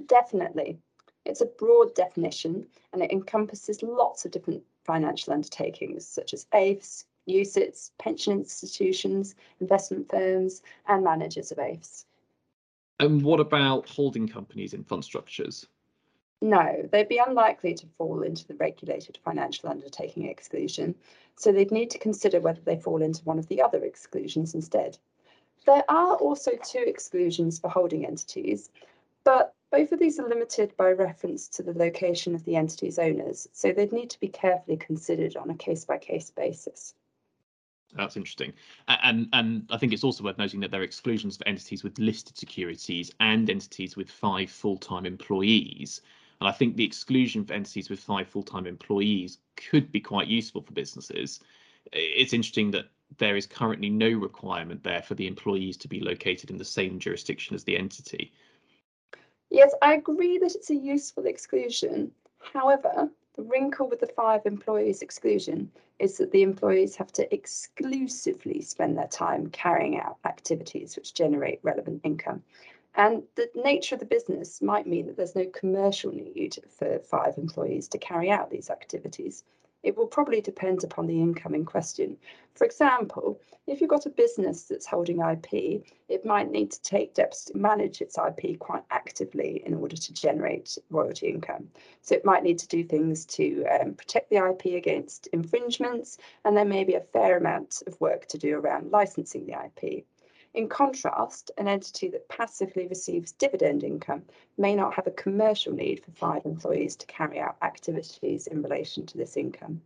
Definitely. 0.08 0.80
It's 1.26 1.42
a 1.42 1.46
broad 1.46 1.94
definition 1.94 2.66
and 2.92 3.04
it 3.04 3.12
encompasses 3.12 3.84
lots 3.84 4.26
of 4.26 4.32
different 4.32 4.64
financial 4.84 5.34
undertakings 5.34 6.08
such 6.08 6.34
as 6.34 6.48
AIFs, 6.54 7.06
UCITS, 7.28 7.92
pension 7.98 8.34
institutions, 8.34 9.36
investment 9.60 10.10
firms, 10.10 10.62
and 10.88 11.04
managers 11.04 11.52
of 11.52 11.58
AIFs. 11.58 12.06
And 13.00 13.22
what 13.24 13.40
about 13.40 13.90
holding 13.90 14.28
companies 14.28 14.74
in 14.74 14.84
fund 14.84 15.04
structures? 15.04 15.68
No, 16.42 16.88
they'd 16.92 17.10
be 17.10 17.18
unlikely 17.18 17.74
to 17.76 17.88
fall 17.98 18.22
into 18.22 18.46
the 18.46 18.56
regulated 18.56 19.18
financial 19.24 19.70
undertaking 19.70 20.26
exclusion, 20.26 20.96
so 21.36 21.52
they'd 21.52 21.72
need 21.72 21.90
to 21.92 21.98
consider 21.98 22.40
whether 22.40 22.62
they 22.62 22.78
fall 22.78 23.02
into 23.02 23.24
one 23.24 23.40
of 23.40 23.48
the 23.48 23.62
other 23.62 23.84
exclusions 23.84 24.54
instead. 24.54 24.98
There 25.66 25.84
are 25.90 26.16
also 26.18 26.52
two 26.64 26.84
exclusions 26.86 27.58
for 27.58 27.70
holding 27.70 28.06
entities, 28.06 28.70
but 29.24 29.56
both 29.72 29.92
of 29.92 30.00
these 30.00 30.20
are 30.20 30.30
limited 30.30 30.78
by 30.78 30.92
reference 30.92 31.48
to 31.50 31.64
the 31.64 31.74
location 31.74 32.36
of 32.36 32.44
the 32.46 32.56
entity's 32.56 33.00
owners, 33.00 33.50
so 33.52 33.72
they'd 33.72 33.92
need 33.92 34.12
to 34.12 34.20
be 34.20 34.28
carefully 34.28 34.78
considered 34.78 35.36
on 35.36 35.50
a 35.50 35.56
case 35.56 35.84
by 35.84 35.98
case 35.98 36.30
basis. 36.30 36.94
That's 37.96 38.18
interesting. 38.18 38.54
And 38.88 39.28
and 39.34 39.66
I 39.70 39.78
think 39.78 39.94
it's 39.94 40.04
also 40.04 40.24
worth 40.24 40.38
noting 40.38 40.60
that 40.60 40.72
there 40.72 40.82
are 40.82 40.84
exclusions 40.84 41.38
for 41.38 41.48
entities 41.48 41.84
with 41.84 41.98
listed 41.98 42.38
securities 42.38 43.12
and 43.20 43.50
entities 43.50 43.96
with 43.96 44.10
five 44.10 44.50
full-time 44.52 45.06
employees. 45.06 46.02
And 46.42 46.50
I 46.50 46.52
think 46.52 46.76
the 46.76 46.84
exclusion 46.84 47.46
for 47.46 47.54
entities 47.54 47.90
with 47.90 48.00
five 48.00 48.28
full-time 48.28 48.68
employees 48.68 49.38
could 49.56 49.92
be 49.92 50.02
quite 50.02 50.28
useful 50.28 50.62
for 50.62 50.74
businesses. 50.74 51.40
It's 51.94 52.34
interesting 52.34 52.72
that 52.72 52.86
there 53.18 53.38
is 53.38 53.46
currently 53.46 53.90
no 53.90 54.10
requirement 54.10 54.84
there 54.84 55.02
for 55.02 55.16
the 55.16 55.28
employees 55.28 55.78
to 55.78 55.88
be 55.88 56.02
located 56.02 56.50
in 56.50 56.58
the 56.58 56.66
same 56.66 57.00
jurisdiction 57.00 57.56
as 57.56 57.64
the 57.64 57.78
entity. 57.78 58.34
Yes, 59.52 59.74
I 59.82 59.94
agree 59.94 60.38
that 60.40 60.56
it's 60.56 60.72
a 60.72 60.76
useful 60.76 61.28
exclusion. 61.28 62.12
However, 62.52 63.10
the 63.36 63.44
wrinkle 63.44 63.90
with 63.90 64.00
the 64.00 64.08
five 64.08 64.46
employees 64.46 65.02
exclusion 65.02 65.72
is 66.00 66.18
that 66.18 66.32
the 66.32 66.42
employees 66.42 66.96
have 66.96 67.12
to 67.14 67.34
exclusively 67.34 68.62
spend 68.62 68.98
their 68.98 69.08
time 69.08 69.48
carrying 69.50 70.00
out 70.00 70.18
activities 70.26 70.96
which 70.96 71.14
generate 71.14 71.60
relevant 71.64 72.02
income. 72.04 72.44
And 72.96 73.24
the 73.36 73.50
nature 73.56 73.96
of 73.96 74.00
the 74.00 74.06
business 74.06 74.62
might 74.62 74.88
mean 74.88 75.08
that 75.08 75.18
there's 75.18 75.36
no 75.36 75.48
commercial 75.48 76.14
need 76.14 76.58
for 76.70 77.00
five 77.00 77.38
employees 77.38 77.90
to 77.90 77.98
carry 77.98 78.32
out 78.32 78.50
these 78.50 78.70
activities 78.70 79.44
it 79.86 79.96
will 79.96 80.08
probably 80.08 80.42
depend 80.42 80.84
upon 80.84 81.06
the 81.06 81.22
income 81.22 81.54
in 81.54 81.64
question. 81.64 82.18
For 82.56 82.66
example, 82.66 83.40
if 83.68 83.80
you've 83.80 83.90
got 83.90 84.08
a 84.08 84.10
business 84.10 84.64
that's 84.64 84.88
holding 84.88 85.20
IP, 85.22 85.84
it 86.10 86.26
might 86.26 86.50
need 86.50 86.72
to 86.72 86.82
take 86.82 87.12
steps 87.12 87.46
to 87.46 87.58
manage 87.58 88.02
its 88.02 88.18
IP 88.18 88.58
quite 88.58 88.84
actively 88.90 89.62
in 89.64 89.76
order 89.76 89.96
to 89.96 90.14
generate 90.14 90.78
royalty 90.90 91.28
income. 91.28 91.70
So 92.02 92.16
it 92.16 92.26
might 92.26 92.44
need 92.44 92.58
to 92.60 92.68
do 92.68 92.84
things 92.84 93.26
to 93.38 93.64
um, 93.66 93.94
protect 93.94 94.32
the 94.32 94.38
IP 94.38 94.76
against 94.76 95.28
infringements, 95.28 96.18
and 96.44 96.58
there 96.58 96.66
may 96.66 96.84
be 96.84 96.96
a 96.96 97.02
fair 97.02 97.38
amount 97.38 97.84
of 97.86 98.02
work 98.02 98.26
to 98.30 98.40
do 98.40 98.58
around 98.58 98.92
licensing 98.92 99.46
the 99.46 99.54
IP. 99.54 100.06
In 100.56 100.70
contrast, 100.70 101.52
an 101.58 101.68
entity 101.68 102.08
that 102.08 102.30
passively 102.30 102.88
receives 102.88 103.34
dividend 103.34 103.84
income 103.84 104.24
may 104.58 104.74
not 104.74 104.94
have 104.94 105.06
a 105.06 105.12
commercial 105.12 105.74
need 105.74 106.02
for 106.02 106.12
five 106.12 106.46
employees 106.46 106.96
to 106.96 107.06
carry 107.08 107.42
out 107.42 107.58
activities 107.62 108.48
in 108.48 108.62
relation 108.62 109.06
to 109.06 109.18
this 109.18 109.36
income. 109.36 109.82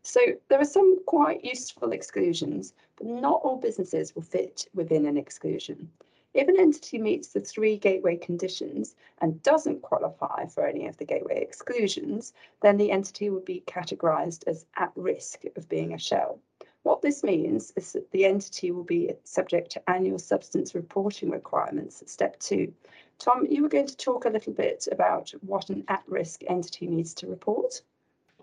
So 0.00 0.20
there 0.48 0.58
are 0.58 0.64
some 0.64 1.04
quite 1.04 1.44
useful 1.44 1.92
exclusions, 1.92 2.72
but 2.96 3.06
not 3.06 3.42
all 3.42 3.58
businesses 3.58 4.14
will 4.14 4.22
fit 4.22 4.66
within 4.72 5.04
an 5.04 5.18
exclusion. 5.18 5.90
If 6.32 6.48
an 6.48 6.58
entity 6.58 6.96
meets 6.96 7.28
the 7.28 7.40
three 7.40 7.76
gateway 7.76 8.16
conditions 8.16 8.96
and 9.18 9.42
doesn't 9.42 9.82
qualify 9.82 10.46
for 10.46 10.66
any 10.66 10.86
of 10.86 10.96
the 10.96 11.04
gateway 11.04 11.42
exclusions, 11.42 12.32
then 12.62 12.78
the 12.78 12.90
entity 12.90 13.28
would 13.28 13.44
be 13.44 13.64
categorised 13.66 14.48
as 14.48 14.64
at 14.76 14.92
risk 14.96 15.44
of 15.56 15.68
being 15.68 15.92
a 15.92 15.98
shell. 15.98 16.40
What 16.86 17.02
this 17.02 17.24
means 17.24 17.72
is 17.74 17.94
that 17.94 18.12
the 18.12 18.24
entity 18.26 18.70
will 18.70 18.84
be 18.84 19.10
subject 19.24 19.72
to 19.72 19.90
annual 19.90 20.20
substance 20.20 20.72
reporting 20.72 21.30
requirements 21.30 22.00
at 22.00 22.08
step 22.08 22.38
two. 22.38 22.72
Tom, 23.18 23.44
you 23.50 23.62
were 23.62 23.68
going 23.68 23.88
to 23.88 23.96
talk 23.96 24.24
a 24.24 24.30
little 24.30 24.52
bit 24.52 24.86
about 24.92 25.32
what 25.40 25.68
an 25.68 25.82
at-risk 25.88 26.42
entity 26.46 26.86
needs 26.86 27.12
to 27.14 27.26
report. 27.26 27.82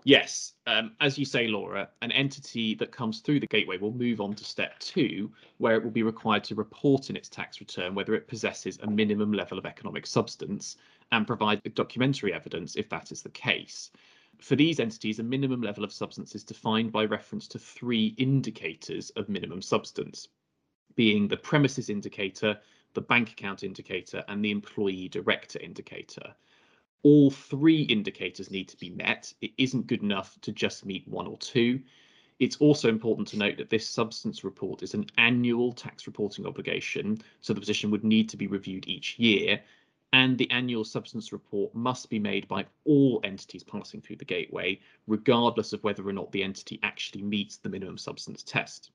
Yes, 0.02 0.52
um, 0.66 0.92
as 1.00 1.16
you 1.16 1.24
say, 1.24 1.46
Laura, 1.46 1.88
an 2.02 2.12
entity 2.12 2.74
that 2.74 2.92
comes 2.92 3.20
through 3.20 3.40
the 3.40 3.46
gateway 3.46 3.78
will 3.78 3.94
move 3.94 4.20
on 4.20 4.34
to 4.34 4.44
step 4.44 4.78
two, 4.78 5.32
where 5.56 5.76
it 5.76 5.82
will 5.82 5.90
be 5.90 6.02
required 6.02 6.44
to 6.44 6.54
report 6.54 7.08
in 7.08 7.16
its 7.16 7.30
tax 7.30 7.60
return 7.60 7.94
whether 7.94 8.14
it 8.14 8.28
possesses 8.28 8.78
a 8.82 8.86
minimum 8.86 9.32
level 9.32 9.56
of 9.56 9.64
economic 9.64 10.06
substance 10.06 10.76
and 11.12 11.26
provide 11.26 11.62
documentary 11.72 12.34
evidence 12.34 12.76
if 12.76 12.90
that 12.90 13.10
is 13.10 13.22
the 13.22 13.30
case. 13.30 13.90
For 14.44 14.56
these 14.56 14.78
entities, 14.78 15.20
a 15.20 15.22
minimum 15.22 15.62
level 15.62 15.84
of 15.84 15.92
substance 15.92 16.34
is 16.34 16.44
defined 16.44 16.92
by 16.92 17.06
reference 17.06 17.48
to 17.48 17.58
three 17.58 18.08
indicators 18.18 19.08
of 19.16 19.30
minimum 19.30 19.62
substance, 19.62 20.28
being 20.96 21.26
the 21.26 21.38
premises 21.38 21.88
indicator, 21.88 22.60
the 22.92 23.00
bank 23.00 23.30
account 23.30 23.62
indicator, 23.62 24.22
and 24.28 24.44
the 24.44 24.50
employee 24.50 25.08
director 25.08 25.58
indicator. 25.60 26.34
All 27.04 27.30
three 27.30 27.84
indicators 27.84 28.50
need 28.50 28.68
to 28.68 28.76
be 28.76 28.90
met. 28.90 29.32
It 29.40 29.52
isn't 29.56 29.86
good 29.86 30.02
enough 30.02 30.38
to 30.42 30.52
just 30.52 30.84
meet 30.84 31.08
one 31.08 31.26
or 31.26 31.38
two. 31.38 31.80
It's 32.38 32.58
also 32.58 32.90
important 32.90 33.28
to 33.28 33.38
note 33.38 33.56
that 33.56 33.70
this 33.70 33.88
substance 33.88 34.44
report 34.44 34.82
is 34.82 34.92
an 34.92 35.06
annual 35.16 35.72
tax 35.72 36.06
reporting 36.06 36.46
obligation, 36.46 37.16
so 37.40 37.54
the 37.54 37.60
position 37.60 37.90
would 37.90 38.04
need 38.04 38.28
to 38.28 38.36
be 38.36 38.46
reviewed 38.46 38.88
each 38.88 39.18
year, 39.18 39.62
and 40.14 40.38
the 40.38 40.48
annual 40.52 40.84
substance 40.84 41.32
report 41.32 41.74
must 41.74 42.08
be 42.08 42.20
made 42.20 42.46
by 42.46 42.64
all 42.84 43.20
entities 43.24 43.64
passing 43.64 44.00
through 44.00 44.14
the 44.14 44.24
gateway, 44.24 44.78
regardless 45.08 45.72
of 45.72 45.82
whether 45.82 46.08
or 46.08 46.12
not 46.12 46.30
the 46.30 46.44
entity 46.44 46.78
actually 46.84 47.20
meets 47.20 47.56
the 47.56 47.68
minimum 47.68 47.98
substance 47.98 48.44
test. 48.44 48.92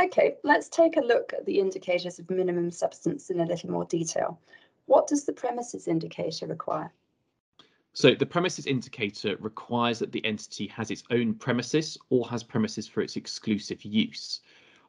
Okay, 0.00 0.36
let's 0.42 0.70
take 0.70 0.96
a 0.96 1.00
look 1.00 1.34
at 1.34 1.44
the 1.44 1.58
indicators 1.58 2.18
of 2.18 2.30
minimum 2.30 2.70
substance 2.70 3.28
in 3.28 3.40
a 3.40 3.44
little 3.44 3.70
more 3.70 3.84
detail. 3.84 4.40
What 4.86 5.06
does 5.06 5.24
the 5.26 5.34
premises 5.34 5.86
indicator 5.86 6.46
require? 6.46 6.90
So 7.92 8.14
the 8.14 8.24
premises 8.24 8.64
indicator 8.64 9.36
requires 9.38 9.98
that 9.98 10.12
the 10.12 10.24
entity 10.24 10.66
has 10.68 10.90
its 10.90 11.04
own 11.10 11.34
premises 11.34 11.98
or 12.08 12.26
has 12.30 12.42
premises 12.42 12.88
for 12.88 13.02
its 13.02 13.16
exclusive 13.16 13.84
use. 13.84 14.40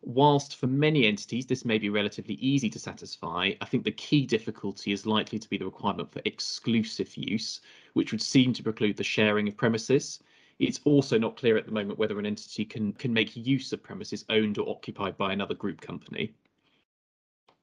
Whilst 0.06 0.58
for 0.58 0.68
many 0.68 1.06
entities 1.06 1.46
this 1.46 1.64
may 1.64 1.78
be 1.78 1.90
relatively 1.90 2.36
easy 2.36 2.70
to 2.70 2.80
satisfy, 2.80 3.54
I 3.62 3.66
think 3.66 3.86
the 3.86 3.92
key 3.92 4.26
difficulty 4.26 4.92
is 4.92 5.06
likely 5.06 5.40
to 5.40 5.50
be 5.50 5.58
the 5.58 5.66
requirement 5.66 6.12
for 6.12 6.22
exclusive 6.26 7.16
use, 7.16 7.62
which 7.94 8.12
would 8.12 8.22
seem 8.22 8.52
to 8.54 8.64
preclude 8.64 8.98
the 8.98 9.04
sharing 9.04 9.48
of 9.48 9.56
premises. 9.56 10.20
It's 10.60 10.82
also 10.84 11.18
not 11.18 11.38
clear 11.38 11.56
at 11.56 11.66
the 11.66 11.72
moment 11.72 12.00
whether 12.00 12.20
an 12.20 12.26
entity 12.26 12.66
can, 12.66 12.92
can 12.94 13.14
make 13.14 13.36
use 13.38 13.72
of 13.72 13.82
premises 13.82 14.26
owned 14.30 14.58
or 14.58 14.70
occupied 14.70 15.18
by 15.18 15.32
another 15.32 15.56
group 15.56 15.80
company. 15.80 16.34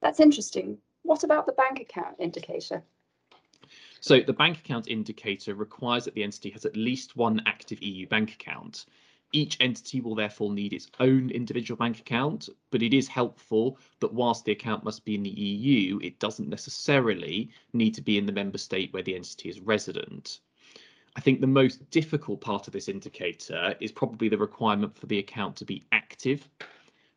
That's 0.00 0.18
interesting. 0.18 0.78
What 1.02 1.24
about 1.24 1.44
the 1.44 1.52
bank 1.52 1.78
account 1.78 2.16
indicator? 2.18 2.82
So 4.00 4.20
the 4.20 4.32
bank 4.32 4.58
account 4.58 4.88
indicator 4.88 5.54
requires 5.54 6.06
that 6.06 6.14
the 6.14 6.22
entity 6.22 6.48
has 6.50 6.64
at 6.64 6.74
least 6.74 7.16
one 7.16 7.42
active 7.44 7.82
EU 7.82 8.06
bank 8.06 8.32
account. 8.32 8.86
Each 9.32 9.56
entity 9.60 10.00
will 10.00 10.16
therefore 10.16 10.52
need 10.52 10.72
its 10.72 10.88
own 10.98 11.30
individual 11.30 11.78
bank 11.78 12.00
account, 12.00 12.48
but 12.70 12.82
it 12.82 12.92
is 12.92 13.06
helpful 13.06 13.78
that 14.00 14.12
whilst 14.12 14.44
the 14.44 14.52
account 14.52 14.82
must 14.82 15.04
be 15.04 15.14
in 15.14 15.22
the 15.22 15.30
EU, 15.30 16.00
it 16.02 16.18
doesn't 16.18 16.48
necessarily 16.48 17.50
need 17.72 17.94
to 17.94 18.02
be 18.02 18.18
in 18.18 18.26
the 18.26 18.32
member 18.32 18.58
state 18.58 18.92
where 18.92 19.04
the 19.04 19.14
entity 19.14 19.48
is 19.48 19.60
resident. 19.60 20.40
I 21.16 21.20
think 21.20 21.40
the 21.40 21.46
most 21.46 21.88
difficult 21.90 22.40
part 22.40 22.66
of 22.66 22.72
this 22.72 22.88
indicator 22.88 23.76
is 23.80 23.92
probably 23.92 24.28
the 24.28 24.38
requirement 24.38 24.96
for 24.96 25.06
the 25.06 25.18
account 25.18 25.56
to 25.56 25.64
be 25.64 25.84
active. 25.92 26.48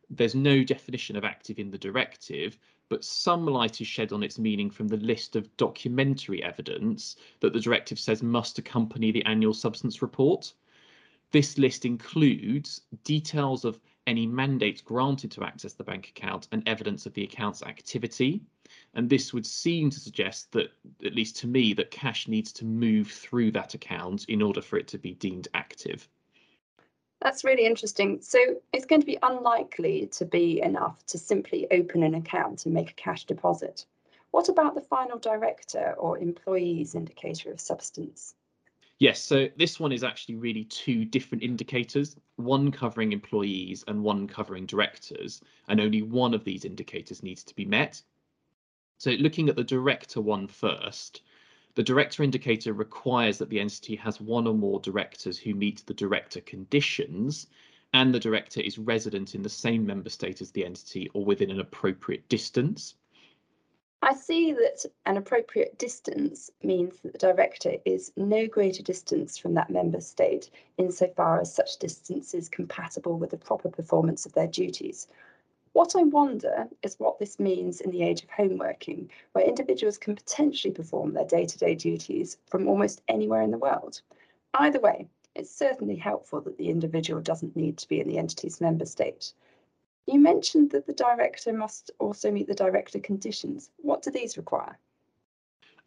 There's 0.10 0.36
no 0.36 0.64
definition 0.64 1.16
of 1.16 1.24
active 1.24 1.58
in 1.58 1.72
the 1.72 1.78
directive, 1.78 2.60
but 2.90 3.04
some 3.04 3.46
light 3.48 3.82
is 3.82 3.88
shed 3.88 4.12
on 4.12 4.22
its 4.22 4.38
meaning 4.38 4.70
from 4.70 4.88
the 4.88 4.98
list 4.98 5.36
of 5.36 5.56
documentary 5.58 6.44
evidence 6.44 7.16
that 7.40 7.54
the 7.54 7.60
directive 7.60 8.00
says 8.00 8.22
must 8.22 8.60
accompany 8.60 9.12
the 9.12 9.26
annual 9.26 9.54
substance 9.54 10.04
report. 10.04 10.54
This 11.34 11.58
list 11.58 11.84
includes 11.84 12.82
details 13.04 13.66
of 13.66 13.80
any 14.06 14.28
mandates 14.28 14.82
granted 14.82 15.32
to 15.32 15.44
access 15.44 15.74
the 15.74 15.84
bank 15.84 16.10
account 16.10 16.48
and 16.52 16.62
evidence 16.68 17.08
of 17.08 17.14
the 17.16 17.24
account's 17.24 17.64
activity. 17.64 18.44
And 18.94 19.10
this 19.10 19.34
would 19.34 19.48
seem 19.48 19.90
to 19.90 20.00
suggest 20.00 20.52
that, 20.52 20.68
at 21.04 21.16
least 21.16 21.38
to 21.38 21.48
me, 21.48 21.74
that 21.74 21.90
cash 21.90 22.28
needs 22.28 22.54
to 22.54 22.66
move 22.66 23.08
through 23.08 23.50
that 23.54 23.74
account 23.74 24.26
in 24.26 24.44
order 24.44 24.62
for 24.62 24.78
it 24.78 24.88
to 24.90 25.00
be 25.00 25.16
deemed 25.16 25.48
active. 25.56 26.08
That's 27.20 27.44
really 27.44 27.66
interesting. 27.66 28.22
So 28.22 28.38
it's 28.72 28.86
going 28.86 29.02
to 29.02 29.08
be 29.08 29.18
unlikely 29.24 30.10
to 30.12 30.26
be 30.26 30.62
enough 30.62 31.04
to 31.08 31.18
simply 31.18 31.66
open 31.72 32.04
an 32.04 32.14
account 32.14 32.66
and 32.66 32.76
make 32.76 32.92
a 32.92 32.96
cash 32.96 33.26
deposit. 33.26 33.88
What 34.30 34.50
about 34.50 34.76
the 34.76 34.82
final 34.82 35.18
director 35.18 35.96
or 35.98 36.20
employee's 36.20 36.94
indicator 36.94 37.52
of 37.52 37.60
substance? 37.60 38.36
Yes, 39.00 39.22
so 39.22 39.50
this 39.58 39.80
one 39.80 39.92
is 39.92 40.04
actually 40.04 40.36
really 40.36 40.66
two 40.66 41.04
different 41.04 41.44
indicators, 41.44 42.16
one 42.36 42.72
covering 42.72 43.12
employees 43.12 43.84
and 43.88 44.04
one 44.04 44.28
covering 44.28 44.66
directors, 44.66 45.42
and 45.68 45.82
only 45.82 46.02
one 46.02 46.34
of 46.34 46.44
these 46.44 46.64
indicators 46.64 47.24
needs 47.24 47.44
to 47.44 47.56
be 47.56 47.66
met. 47.66 48.02
So 49.00 49.12
looking 49.12 49.50
at 49.50 49.56
the 49.56 49.64
director 49.64 50.22
one 50.22 50.48
first, 50.48 51.22
the 51.76 51.84
director 51.84 52.24
indicator 52.24 52.72
requires 52.72 53.40
that 53.40 53.50
the 53.50 53.60
entity 53.60 53.96
has 53.96 54.22
one 54.22 54.48
or 54.48 54.54
more 54.54 54.80
directors 54.80 55.40
who 55.40 55.56
meet 55.56 55.84
the 55.86 55.94
director 55.94 56.40
conditions 56.42 57.48
and 57.94 58.14
the 58.14 58.20
director 58.20 58.62
is 58.62 58.78
resident 58.78 59.36
in 59.36 59.42
the 59.42 59.50
same 59.50 59.86
member 59.86 60.10
state 60.10 60.42
as 60.42 60.52
the 60.52 60.66
entity 60.66 61.10
or 61.14 61.26
within 61.26 61.52
an 61.52 61.60
appropriate 61.60 62.28
distance. 62.30 62.96
I 64.04 64.14
see 64.14 64.52
that 64.52 64.86
an 65.06 65.16
appropriate 65.16 65.80
distance 65.80 66.52
means 66.62 67.00
that 67.00 67.14
the 67.14 67.18
director 67.18 67.76
is 67.86 68.12
no 68.18 68.48
greater 68.48 68.84
distance 68.84 69.38
from 69.38 69.54
that 69.54 69.70
member 69.70 70.02
state 70.02 70.50
insofar 70.78 71.40
as 71.40 71.56
such 71.56 71.80
distance 71.80 72.34
is 72.34 72.50
compatible 72.50 73.18
with 73.18 73.30
the 73.30 73.38
proper 73.38 73.70
performance 73.70 74.26
of 74.26 74.34
their 74.34 74.48
duties. 74.48 75.08
What 75.72 75.96
I 75.96 76.04
wonder 76.04 76.68
is 76.82 77.00
what 77.00 77.18
this 77.18 77.40
means 77.40 77.80
in 77.80 77.92
the 77.92 78.04
age 78.04 78.24
of 78.24 78.30
home 78.30 78.58
working, 78.58 79.10
where 79.32 79.46
individuals 79.46 79.98
can 79.98 80.18
potentially 80.18 80.74
perform 80.74 81.14
their 81.14 81.24
day-to-day 81.24 81.76
duties 81.76 82.38
from 82.48 82.68
almost 82.68 83.02
anywhere 83.08 83.42
in 83.42 83.52
the 83.52 83.58
world. 83.58 84.02
Either 84.54 84.82
way, 84.82 85.08
it's 85.34 85.50
certainly 85.50 85.96
helpful 85.96 86.42
that 86.42 86.58
the 86.58 86.70
individual 86.70 87.22
doesn't 87.22 87.56
need 87.56 87.78
to 87.78 87.88
be 87.88 88.02
in 88.02 88.10
the 88.10 88.18
entity's 88.18 88.60
member 88.60 88.86
state. 88.86 89.32
You 90.06 90.20
mentioned 90.20 90.72
that 90.72 90.86
the 90.86 90.94
director 90.94 91.54
must 91.54 91.92
also 91.98 92.30
meet 92.30 92.48
the 92.48 92.54
director 92.54 93.00
conditions. 93.00 93.72
What 93.78 94.02
do 94.02 94.12
these 94.12 94.36
require? 94.36 94.78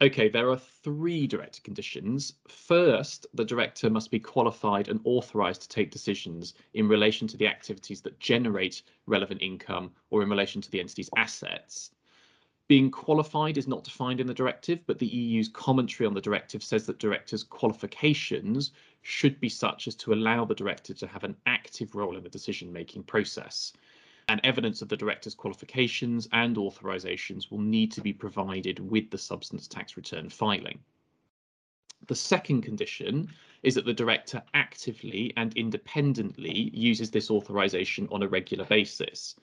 Okay, 0.01 0.29
there 0.29 0.51
are 0.51 0.59
three 0.59 1.27
director 1.27 1.61
conditions. 1.63 2.35
First, 2.49 3.27
the 3.35 3.45
director 3.45 3.91
must 3.91 4.11
be 4.11 4.19
qualified 4.19 4.89
and 4.89 5.01
authorised 5.05 5.63
to 5.63 5.69
take 5.69 5.91
decisions 5.91 6.55
in 6.73 6.89
relation 6.89 7.29
to 7.29 7.37
the 7.37 7.47
activities 7.47 8.01
that 8.03 8.19
generate 8.19 8.83
relevant 9.07 9.43
income 9.43 9.93
or 10.11 10.23
in 10.23 10.31
relation 10.31 10.61
to 10.63 10.71
the 10.71 10.81
entity's 10.81 11.11
assets. 11.17 11.91
Being 12.69 12.91
qualified 12.91 13.57
is 13.59 13.69
not 13.69 13.85
defined 13.85 14.21
in 14.21 14.27
the 14.27 14.35
directive, 14.35 14.81
but 14.87 14.99
the 14.99 15.07
EU's 15.07 15.49
commentary 15.49 16.07
on 16.07 16.15
the 16.15 16.21
directive 16.21 16.63
says 16.63 16.85
that 16.87 16.99
directors' 16.99 17.45
qualifications 17.45 18.73
should 19.03 19.39
be 19.41 19.49
such 19.49 19.87
as 19.87 19.95
to 19.97 20.13
allow 20.13 20.45
the 20.45 20.55
director 20.55 20.93
to 20.95 21.07
have 21.07 21.23
an 21.23 21.37
active 21.47 21.95
role 21.95 22.17
in 22.17 22.23
the 22.23 22.29
decision-making 22.29 23.05
process 23.05 23.73
and 24.29 24.41
evidence 24.43 24.83
of 24.83 24.89
the 24.89 24.97
director's 24.97 25.35
qualifications 25.35 26.29
and 26.33 26.57
authorisations 26.57 27.51
will 27.51 27.61
need 27.61 27.93
to 27.93 28.01
be 28.01 28.13
provided 28.13 28.79
with 28.81 29.11
the 29.11 29.19
substance 29.19 29.69
tax 29.69 29.97
return 29.97 30.29
filing. 30.29 30.79
The 32.09 32.15
second 32.15 32.63
condition 32.63 33.33
is 33.63 33.75
that 33.75 33.85
the 33.85 33.93
director 33.93 34.43
actively 34.55 35.33
and 35.37 35.57
independently 35.57 36.71
uses 36.75 37.11
this 37.11 37.31
authorisation 37.31 38.09
on 38.11 38.23
a 38.23 38.29
regular 38.29 38.65
basis. 38.65 39.37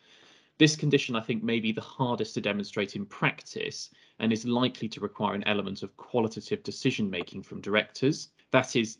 This 0.57 0.75
condition, 0.75 1.15
I 1.15 1.21
think, 1.21 1.43
may 1.43 1.59
be 1.59 1.71
the 1.71 1.81
hardest 1.81 2.35
to 2.35 2.41
demonstrate 2.41 2.95
in 2.95 3.05
practice 3.05 3.89
and 4.24 4.32
is 4.32 4.46
likely 4.46 4.88
to 4.88 5.01
require 5.01 5.34
an 5.34 5.44
element 5.46 5.84
of 5.84 5.98
qualitative 5.98 6.63
decision 6.63 7.10
making 7.10 7.44
from 7.44 7.60
directors. 7.60 8.30
That 8.51 8.74
is, 8.74 8.98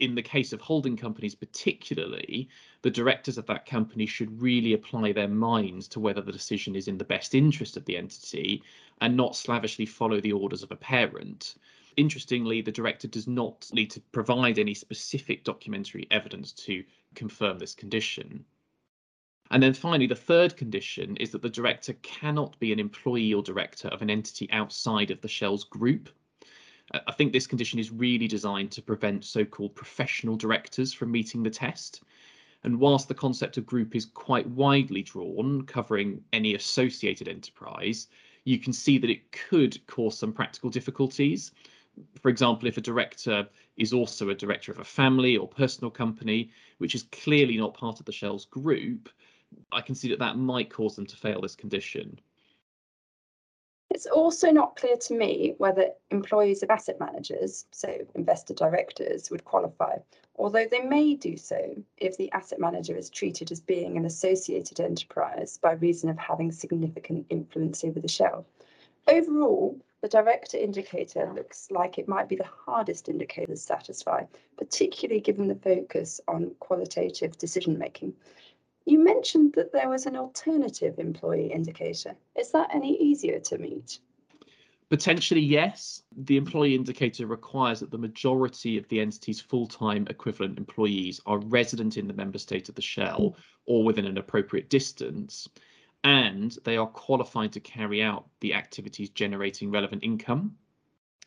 in 0.00 0.14
the 0.14 0.20
case 0.20 0.52
of 0.52 0.60
holding 0.60 0.98
companies 0.98 1.34
particularly, 1.34 2.50
the 2.82 2.90
directors 2.90 3.38
of 3.38 3.46
that 3.46 3.64
company 3.64 4.04
should 4.04 4.38
really 4.38 4.74
apply 4.74 5.12
their 5.12 5.28
minds 5.28 5.88
to 5.88 5.98
whether 5.98 6.20
the 6.20 6.30
decision 6.30 6.76
is 6.76 6.88
in 6.88 6.98
the 6.98 7.04
best 7.04 7.34
interest 7.34 7.78
of 7.78 7.86
the 7.86 7.96
entity 7.96 8.62
and 9.00 9.16
not 9.16 9.34
slavishly 9.34 9.86
follow 9.86 10.20
the 10.20 10.32
orders 10.32 10.62
of 10.62 10.70
a 10.70 10.76
parent. 10.76 11.54
Interestingly, 11.96 12.60
the 12.60 12.70
director 12.70 13.08
does 13.08 13.26
not 13.26 13.70
need 13.72 13.90
to 13.92 14.00
provide 14.12 14.58
any 14.58 14.74
specific 14.74 15.42
documentary 15.42 16.06
evidence 16.10 16.52
to 16.52 16.84
confirm 17.14 17.58
this 17.58 17.74
condition. 17.74 18.44
And 19.50 19.62
then 19.62 19.74
finally, 19.74 20.06
the 20.06 20.14
third 20.14 20.56
condition 20.56 21.16
is 21.18 21.30
that 21.30 21.42
the 21.42 21.48
director 21.48 21.92
cannot 22.02 22.58
be 22.58 22.72
an 22.72 22.80
employee 22.80 23.32
or 23.32 23.42
director 23.42 23.88
of 23.88 24.02
an 24.02 24.10
entity 24.10 24.50
outside 24.50 25.10
of 25.10 25.20
the 25.20 25.28
Shells 25.28 25.64
group. 25.64 26.08
Uh, 26.92 27.00
I 27.06 27.12
think 27.12 27.32
this 27.32 27.46
condition 27.46 27.78
is 27.78 27.90
really 27.90 28.26
designed 28.26 28.72
to 28.72 28.82
prevent 28.82 29.24
so-called 29.24 29.74
professional 29.74 30.36
directors 30.36 30.92
from 30.92 31.12
meeting 31.12 31.42
the 31.42 31.50
test. 31.50 32.02
And 32.64 32.80
whilst 32.80 33.06
the 33.06 33.14
concept 33.14 33.56
of 33.56 33.66
group 33.66 33.94
is 33.94 34.06
quite 34.06 34.48
widely 34.48 35.02
drawn, 35.02 35.62
covering 35.62 36.22
any 36.32 36.54
associated 36.54 37.28
enterprise, 37.28 38.08
you 38.44 38.58
can 38.58 38.72
see 38.72 38.98
that 38.98 39.10
it 39.10 39.30
could 39.30 39.84
cause 39.86 40.18
some 40.18 40.32
practical 40.32 40.70
difficulties. 40.70 41.52
For 42.20 42.28
example, 42.28 42.66
if 42.66 42.76
a 42.76 42.80
director 42.80 43.48
is 43.76 43.92
also 43.92 44.30
a 44.30 44.34
director 44.34 44.72
of 44.72 44.80
a 44.80 44.84
family 44.84 45.36
or 45.36 45.48
personal 45.48 45.90
company, 45.90 46.50
which 46.78 46.94
is 46.94 47.04
clearly 47.04 47.56
not 47.56 47.74
part 47.74 48.00
of 48.00 48.06
the 48.06 48.12
Shells 48.12 48.46
group, 48.46 49.08
I 49.72 49.80
can 49.80 49.94
see 49.94 50.08
that 50.10 50.18
that 50.20 50.36
might 50.36 50.70
cause 50.70 50.96
them 50.96 51.06
to 51.06 51.16
fail 51.16 51.40
this 51.40 51.56
condition. 51.56 52.20
It's 53.90 54.06
also 54.06 54.50
not 54.50 54.76
clear 54.76 54.96
to 54.96 55.14
me 55.14 55.54
whether 55.58 55.90
employees 56.10 56.62
of 56.62 56.70
asset 56.70 57.00
managers, 57.00 57.66
so 57.70 57.96
investor 58.14 58.52
directors, 58.52 59.30
would 59.30 59.44
qualify, 59.44 59.96
although 60.36 60.66
they 60.70 60.80
may 60.80 61.14
do 61.14 61.36
so 61.36 61.76
if 61.96 62.16
the 62.16 62.30
asset 62.32 62.58
manager 62.58 62.96
is 62.96 63.08
treated 63.08 63.50
as 63.52 63.60
being 63.60 63.96
an 63.96 64.04
associated 64.04 64.80
enterprise 64.80 65.58
by 65.58 65.72
reason 65.72 66.10
of 66.10 66.18
having 66.18 66.52
significant 66.52 67.26
influence 67.30 67.84
over 67.84 68.00
the 68.00 68.08
shell. 68.08 68.44
Overall, 69.08 69.80
the 70.02 70.08
director 70.08 70.58
indicator 70.58 71.32
looks 71.32 71.70
like 71.70 71.96
it 71.96 72.06
might 72.08 72.28
be 72.28 72.36
the 72.36 72.44
hardest 72.66 73.08
indicator 73.08 73.52
to 73.52 73.56
satisfy, 73.56 74.24
particularly 74.58 75.20
given 75.20 75.48
the 75.48 75.54
focus 75.54 76.20
on 76.28 76.54
qualitative 76.58 77.38
decision 77.38 77.78
making. 77.78 78.12
You 78.86 79.02
mentioned 79.02 79.52
that 79.54 79.72
there 79.72 79.88
was 79.88 80.06
an 80.06 80.16
alternative 80.16 80.98
employee 80.98 81.52
indicator. 81.52 82.14
Is 82.38 82.52
that 82.52 82.72
any 82.72 82.96
easier 82.96 83.40
to 83.40 83.58
meet? 83.58 83.98
Potentially, 84.88 85.40
yes. 85.40 86.02
The 86.16 86.36
employee 86.36 86.76
indicator 86.76 87.26
requires 87.26 87.80
that 87.80 87.90
the 87.90 87.98
majority 87.98 88.78
of 88.78 88.86
the 88.88 89.00
entity's 89.00 89.40
full-time 89.40 90.06
equivalent 90.08 90.56
employees 90.56 91.20
are 91.26 91.38
resident 91.38 91.96
in 91.96 92.06
the 92.06 92.14
member 92.14 92.38
state 92.38 92.68
of 92.68 92.76
the 92.76 92.82
shell 92.82 93.36
or 93.66 93.82
within 93.82 94.06
an 94.06 94.18
appropriate 94.18 94.70
distance, 94.70 95.48
and 96.04 96.56
they 96.62 96.76
are 96.76 96.86
qualified 96.86 97.52
to 97.54 97.60
carry 97.60 98.00
out 98.00 98.28
the 98.38 98.54
activities 98.54 99.10
generating 99.10 99.72
relevant 99.72 100.04
income. 100.04 100.56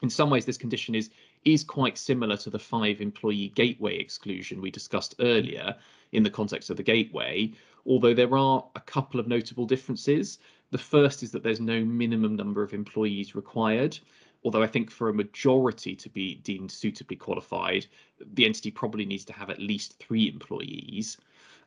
In 0.02 0.10
some 0.10 0.30
ways, 0.30 0.46
this 0.46 0.58
condition 0.58 0.96
is 0.96 1.10
is 1.46 1.64
quite 1.64 1.98
similar 1.98 2.38
to 2.38 2.50
the 2.50 2.60
five 2.60 3.02
employee 3.02 3.50
gateway 3.56 3.98
exclusion 3.98 4.62
we 4.62 4.72
discussed 4.72 5.16
earlier 5.20 5.76
in 6.12 6.24
the 6.24 6.30
context 6.30 6.70
of 6.70 6.78
the 6.78 6.84
gateway, 6.84 7.52
although 7.86 8.14
there 8.14 8.38
are 8.38 8.66
a 8.76 8.80
couple 8.82 9.20
of 9.20 9.28
notable 9.28 9.66
differences. 9.66 10.40
The 10.72 10.78
first 10.78 11.24
is 11.24 11.32
that 11.32 11.44
there's 11.44 11.60
no 11.60 11.84
minimum 11.84 12.36
number 12.36 12.64
of 12.64 12.74
employees 12.74 13.36
required, 13.36 13.98
although 14.44 14.64
I 14.64 14.68
think 14.68 14.92
for 14.92 15.10
a 15.10 15.14
majority 15.14 15.96
to 15.96 16.10
be 16.10 16.36
deemed 16.36 16.72
suitably 16.72 17.16
qualified, 17.16 17.86
the 18.34 18.46
entity 18.46 18.72
probably 18.72 19.06
needs 19.06 19.26
to 19.26 19.34
have 19.34 19.50
at 19.50 19.60
least 19.60 19.98
three 20.00 20.28
employees. 20.30 21.18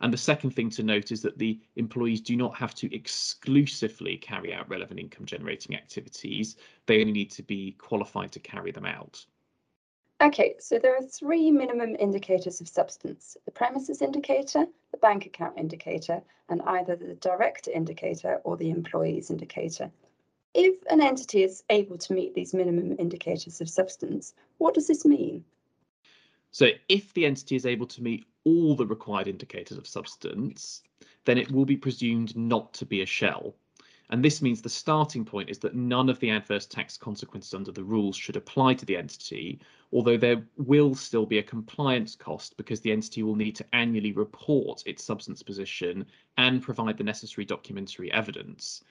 And 0.03 0.13
the 0.13 0.19
second 0.19 0.51
thing 0.51 0.69
to 0.71 0.83
note 0.83 1.13
is 1.13 1.23
that 1.23 1.39
the 1.39 1.61
employees 1.77 2.21
do 2.21 2.37
not 2.37 2.57
have 2.57 2.75
to 2.75 2.93
exclusively 2.95 4.17
carry 4.17 4.53
out 4.53 4.69
relevant 4.69 4.99
income 4.99 5.25
generating 5.25 5.77
activities. 5.77 6.57
They 6.87 7.01
only 7.01 7.13
need 7.13 7.31
to 7.31 7.43
be 7.43 7.77
qualified 7.79 8.33
to 8.33 8.41
carry 8.41 8.73
them 8.73 8.85
out. 8.85 9.25
Okay, 10.21 10.55
so 10.59 10.79
there 10.79 10.97
are 10.97 11.03
three 11.03 11.51
minimum 11.53 11.97
indicators 11.99 12.61
of 12.61 12.69
substance, 12.69 13.37
the 13.45 13.51
premises 13.53 14.03
indicator, 14.03 14.67
the 14.91 14.99
bank 14.99 15.27
account 15.27 15.57
indicator, 15.57 16.21
and 16.49 16.63
either 16.63 16.97
the 16.97 17.15
director 17.15 17.71
indicator 17.71 18.41
or 18.45 18.57
the 18.57 18.71
employees 18.71 19.31
indicator. 19.31 19.91
If 20.55 20.83
an 20.91 21.01
entity 21.01 21.45
is 21.45 21.63
able 21.71 21.99
to 21.99 22.13
meet 22.13 22.35
these 22.35 22.55
minimum 22.55 22.97
indicators 22.99 23.61
of 23.61 23.71
substance, 23.71 24.35
what 24.59 24.75
does 24.75 24.87
this 24.89 25.05
mean? 25.05 25.45
So 26.51 26.69
if 26.89 27.15
the 27.15 27.25
entity 27.25 27.57
is 27.57 27.67
able 27.67 27.87
to 27.87 28.03
meet 28.03 28.27
all 28.45 28.75
the 28.75 28.87
required 28.87 29.29
indicators 29.29 29.79
of 29.79 29.87
substance, 29.87 30.83
then 31.25 31.39
it 31.39 31.51
will 31.51 31.65
be 31.65 31.77
presumed 31.77 32.37
not 32.37 32.73
to 32.75 32.87
be 32.87 33.03
a 33.03 33.07
shell. 33.07 33.55
And 34.11 34.23
this 34.23 34.43
means 34.43 34.61
the 34.61 34.69
starting 34.69 35.25
point 35.25 35.49
is 35.49 35.59
that 35.61 35.75
none 35.75 36.11
of 36.11 36.21
the 36.21 36.29
adverse 36.29 36.67
tax 36.67 36.99
consequences 36.99 37.55
under 37.55 37.73
the 37.73 37.83
rules 37.83 38.15
should 38.15 38.37
apply 38.37 38.75
to 38.75 38.85
the 38.85 38.97
entity, 38.97 39.59
although 39.91 40.19
there 40.19 40.47
will 40.59 40.95
still 40.95 41.25
be 41.25 41.39
a 41.39 41.43
compliance 41.43 42.15
cost 42.15 42.57
because 42.59 42.81
the 42.81 42.93
entity 42.93 43.23
will 43.23 43.37
need 43.37 43.57
to 43.57 43.67
annually 43.73 44.13
report 44.13 44.83
its 44.85 45.03
substance 45.03 45.43
position 45.43 46.05
and 46.37 46.61
provide 46.61 46.99
the 46.99 47.05
necessary 47.05 47.47
documentary 47.47 48.13
evidence. 48.13 48.85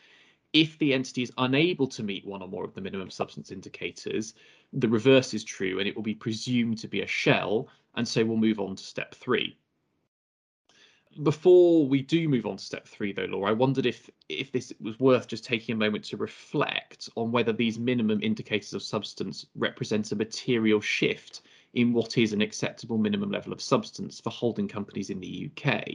If 0.53 0.77
the 0.77 0.93
entity 0.93 1.23
is 1.23 1.31
unable 1.37 1.87
to 1.87 2.03
meet 2.03 2.25
one 2.25 2.41
or 2.41 2.47
more 2.47 2.65
of 2.65 2.73
the 2.73 2.81
minimum 2.81 3.09
substance 3.09 3.51
indicators, 3.51 4.33
the 4.73 4.89
reverse 4.89 5.33
is 5.33 5.43
true 5.43 5.79
and 5.79 5.87
it 5.87 5.95
will 5.95 6.03
be 6.03 6.13
presumed 6.13 6.77
to 6.79 6.87
be 6.87 7.01
a 7.01 7.07
shell, 7.07 7.69
and 7.95 8.07
so 8.07 8.25
we'll 8.25 8.37
move 8.37 8.59
on 8.59 8.75
to 8.75 8.83
step 8.83 9.15
three. 9.15 9.57
Before 11.23 11.85
we 11.85 12.01
do 12.01 12.29
move 12.29 12.45
on 12.45 12.55
to 12.55 12.63
step 12.63 12.87
three, 12.87 13.11
though, 13.11 13.25
Laura, 13.25 13.49
I 13.49 13.53
wondered 13.53 13.85
if 13.85 14.09
if 14.29 14.51
this 14.51 14.71
was 14.79 14.97
worth 14.99 15.27
just 15.27 15.43
taking 15.43 15.73
a 15.73 15.77
moment 15.77 16.05
to 16.05 16.17
reflect 16.17 17.09
on 17.15 17.33
whether 17.33 17.51
these 17.51 17.77
minimum 17.77 18.21
indicators 18.23 18.73
of 18.73 18.81
substance 18.81 19.45
represent 19.55 20.11
a 20.11 20.15
material 20.15 20.79
shift 20.79 21.41
in 21.73 21.91
what 21.91 22.17
is 22.17 22.31
an 22.31 22.41
acceptable 22.41 22.97
minimum 22.97 23.29
level 23.29 23.51
of 23.51 23.61
substance 23.61 24.21
for 24.21 24.29
holding 24.29 24.67
companies 24.69 25.09
in 25.09 25.19
the 25.19 25.49
UK. 25.49 25.85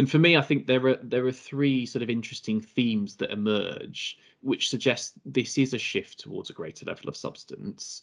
And 0.00 0.10
for 0.10 0.18
me, 0.18 0.34
I 0.34 0.40
think 0.40 0.66
there 0.66 0.86
are 0.86 0.98
there 1.02 1.26
are 1.26 1.32
three 1.32 1.84
sort 1.84 2.02
of 2.02 2.08
interesting 2.08 2.58
themes 2.58 3.16
that 3.16 3.32
emerge, 3.32 4.16
which 4.40 4.70
suggest 4.70 5.12
this 5.26 5.58
is 5.58 5.74
a 5.74 5.78
shift 5.78 6.20
towards 6.20 6.48
a 6.48 6.54
greater 6.54 6.86
level 6.86 7.10
of 7.10 7.18
substance. 7.18 8.02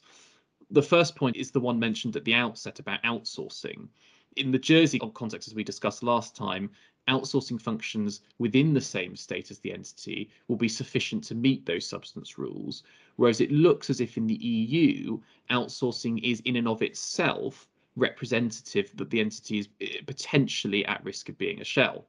The 0.70 0.84
first 0.84 1.16
point 1.16 1.38
is 1.38 1.50
the 1.50 1.60
one 1.60 1.80
mentioned 1.80 2.16
at 2.16 2.24
the 2.24 2.36
outset 2.36 2.78
about 2.78 3.02
outsourcing 3.02 3.88
in 4.36 4.52
the 4.52 4.60
Jersey 4.60 5.00
context, 5.00 5.48
as 5.48 5.56
we 5.56 5.64
discussed 5.64 6.04
last 6.04 6.36
time, 6.36 6.70
outsourcing 7.08 7.60
functions 7.60 8.22
within 8.38 8.76
the 8.76 8.88
same 8.96 9.16
state 9.16 9.50
as 9.50 9.58
the 9.58 9.74
entity 9.74 10.30
will 10.48 10.56
be 10.56 10.70
sufficient 10.70 11.24
to 11.24 11.34
meet 11.34 11.66
those 11.66 11.88
substance 11.88 12.38
rules, 12.38 12.84
whereas 13.16 13.42
it 13.42 13.52
looks 13.52 13.90
as 13.90 14.02
if 14.02 14.18
in 14.18 14.28
the 14.28 14.36
EU, 14.36 15.20
outsourcing 15.50 16.22
is 16.22 16.42
in 16.42 16.58
and 16.58 16.68
of 16.68 16.84
itself 16.84 17.68
representative 17.98 18.92
that 18.96 19.10
the 19.10 19.20
entity 19.20 19.60
is 19.60 19.68
eh, 19.82 20.02
potentially 20.06 20.86
at 20.86 21.04
risk 21.04 21.28
of 21.30 21.38
being 21.38 21.60
a 21.60 21.66
shell. 21.66 22.08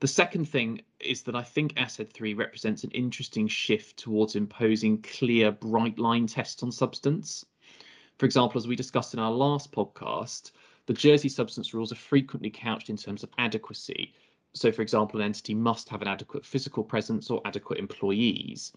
The 0.00 0.08
second 0.08 0.46
thing 0.46 0.82
is 1.00 1.22
that 1.22 1.34
I 1.34 1.42
think 1.42 1.74
ATAD 1.74 2.12
3 2.12 2.34
represents 2.34 2.84
an 2.84 2.90
interesting 2.90 3.48
shift 3.48 3.98
towards 3.98 4.36
imposing 4.36 5.02
clear, 5.02 5.50
bright 5.50 5.98
line 5.98 6.26
tests 6.26 6.62
on 6.62 6.70
substance. 6.70 7.46
For 8.18 8.26
example, 8.26 8.58
as 8.58 8.68
we 8.68 8.76
discussed 8.76 9.14
in 9.14 9.20
our 9.20 9.30
last 9.30 9.72
podcast, 9.72 10.52
the 10.86 10.92
Jersey 10.92 11.28
substance 11.28 11.74
rules 11.74 11.92
are 11.92 11.96
frequently 11.96 12.50
couched 12.50 12.90
in 12.90 12.96
terms 12.96 13.22
of 13.22 13.30
adequacy. 13.38 14.12
So, 14.54 14.70
for 14.70 14.82
example, 14.82 15.20
an 15.20 15.26
entity 15.26 15.54
must 15.54 15.88
have 15.88 16.02
an 16.02 16.08
adequate 16.08 16.44
physical 16.44 16.84
presence 16.84 17.30
or 17.30 17.40
adequate 17.44 17.78
employees. 17.78 18.72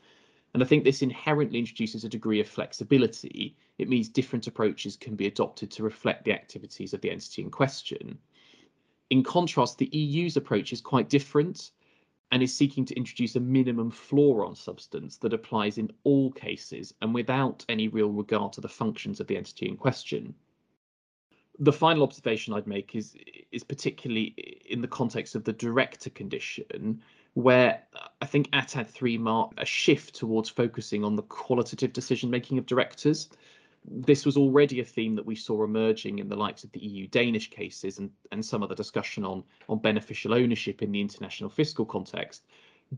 And 0.53 0.63
I 0.63 0.65
think 0.65 0.83
this 0.83 1.01
inherently 1.01 1.59
introduces 1.59 2.03
a 2.03 2.09
degree 2.09 2.39
of 2.39 2.47
flexibility. 2.47 3.55
It 3.77 3.89
means 3.89 4.09
different 4.09 4.47
approaches 4.47 4.97
can 4.97 5.15
be 5.15 5.27
adopted 5.27 5.69
to 5.71 5.83
reflect 5.83 6.25
the 6.25 6.33
activities 6.33 6.93
of 6.93 7.01
the 7.01 7.11
entity 7.11 7.43
in 7.43 7.51
question. 7.51 8.17
In 9.09 9.23
contrast, 9.23 9.77
the 9.77 9.89
EU's 9.95 10.37
approach 10.37 10.73
is 10.73 10.81
quite 10.81 11.09
different 11.09 11.71
and 12.31 12.43
is 12.43 12.53
seeking 12.53 12.85
to 12.85 12.95
introduce 12.95 13.35
a 13.35 13.39
minimum 13.39 13.89
floor 13.89 14.45
on 14.45 14.55
substance 14.55 15.17
that 15.17 15.33
applies 15.33 15.77
in 15.77 15.91
all 16.03 16.31
cases 16.31 16.93
and 17.01 17.13
without 17.13 17.65
any 17.69 17.87
real 17.87 18.11
regard 18.11 18.53
to 18.53 18.61
the 18.61 18.69
functions 18.69 19.19
of 19.19 19.27
the 19.27 19.37
entity 19.37 19.67
in 19.67 19.75
question. 19.75 20.35
The 21.59 21.73
final 21.73 22.03
observation 22.03 22.53
I'd 22.53 22.67
make 22.67 22.95
is, 22.95 23.15
is 23.51 23.63
particularly 23.63 24.61
in 24.69 24.81
the 24.81 24.87
context 24.87 25.35
of 25.35 25.43
the 25.43 25.53
director 25.53 26.09
condition, 26.09 27.01
where 27.33 27.83
I 28.21 28.25
think 28.25 28.49
ATAD 28.51 28.89
3 28.89 29.17
marked 29.17 29.59
a 29.59 29.65
shift 29.65 30.15
towards 30.15 30.49
focusing 30.49 31.03
on 31.03 31.15
the 31.15 31.23
qualitative 31.23 31.93
decision 31.93 32.29
making 32.29 32.57
of 32.57 32.65
directors. 32.65 33.29
This 33.85 34.25
was 34.25 34.35
already 34.35 34.81
a 34.81 34.85
theme 34.85 35.15
that 35.15 35.25
we 35.25 35.35
saw 35.35 35.63
emerging 35.63 36.19
in 36.19 36.27
the 36.27 36.35
likes 36.35 36.63
of 36.63 36.71
the 36.73 36.81
EU 36.81 37.07
Danish 37.07 37.49
cases 37.49 37.97
and, 37.97 38.11
and 38.31 38.45
some 38.45 38.61
of 38.61 38.69
the 38.69 38.75
discussion 38.75 39.23
on, 39.23 39.43
on 39.69 39.79
beneficial 39.79 40.33
ownership 40.33 40.81
in 40.81 40.91
the 40.91 41.01
international 41.01 41.49
fiscal 41.49 41.85
context. 41.85 42.43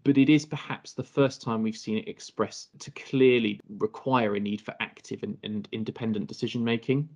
But 0.04 0.18
it 0.18 0.30
is 0.30 0.46
perhaps 0.46 0.94
the 0.94 1.04
first 1.04 1.42
time 1.42 1.62
we've 1.62 1.78
seen 1.78 1.98
it 1.98 2.08
expressed 2.08 2.70
to 2.80 2.92
clearly 2.92 3.60
require 3.78 4.36
a 4.36 4.40
need 4.40 4.62
for 4.62 4.74
active 4.80 5.22
and, 5.24 5.38
and 5.44 5.68
independent 5.72 6.28
decision 6.28 6.64
making. 6.64 7.10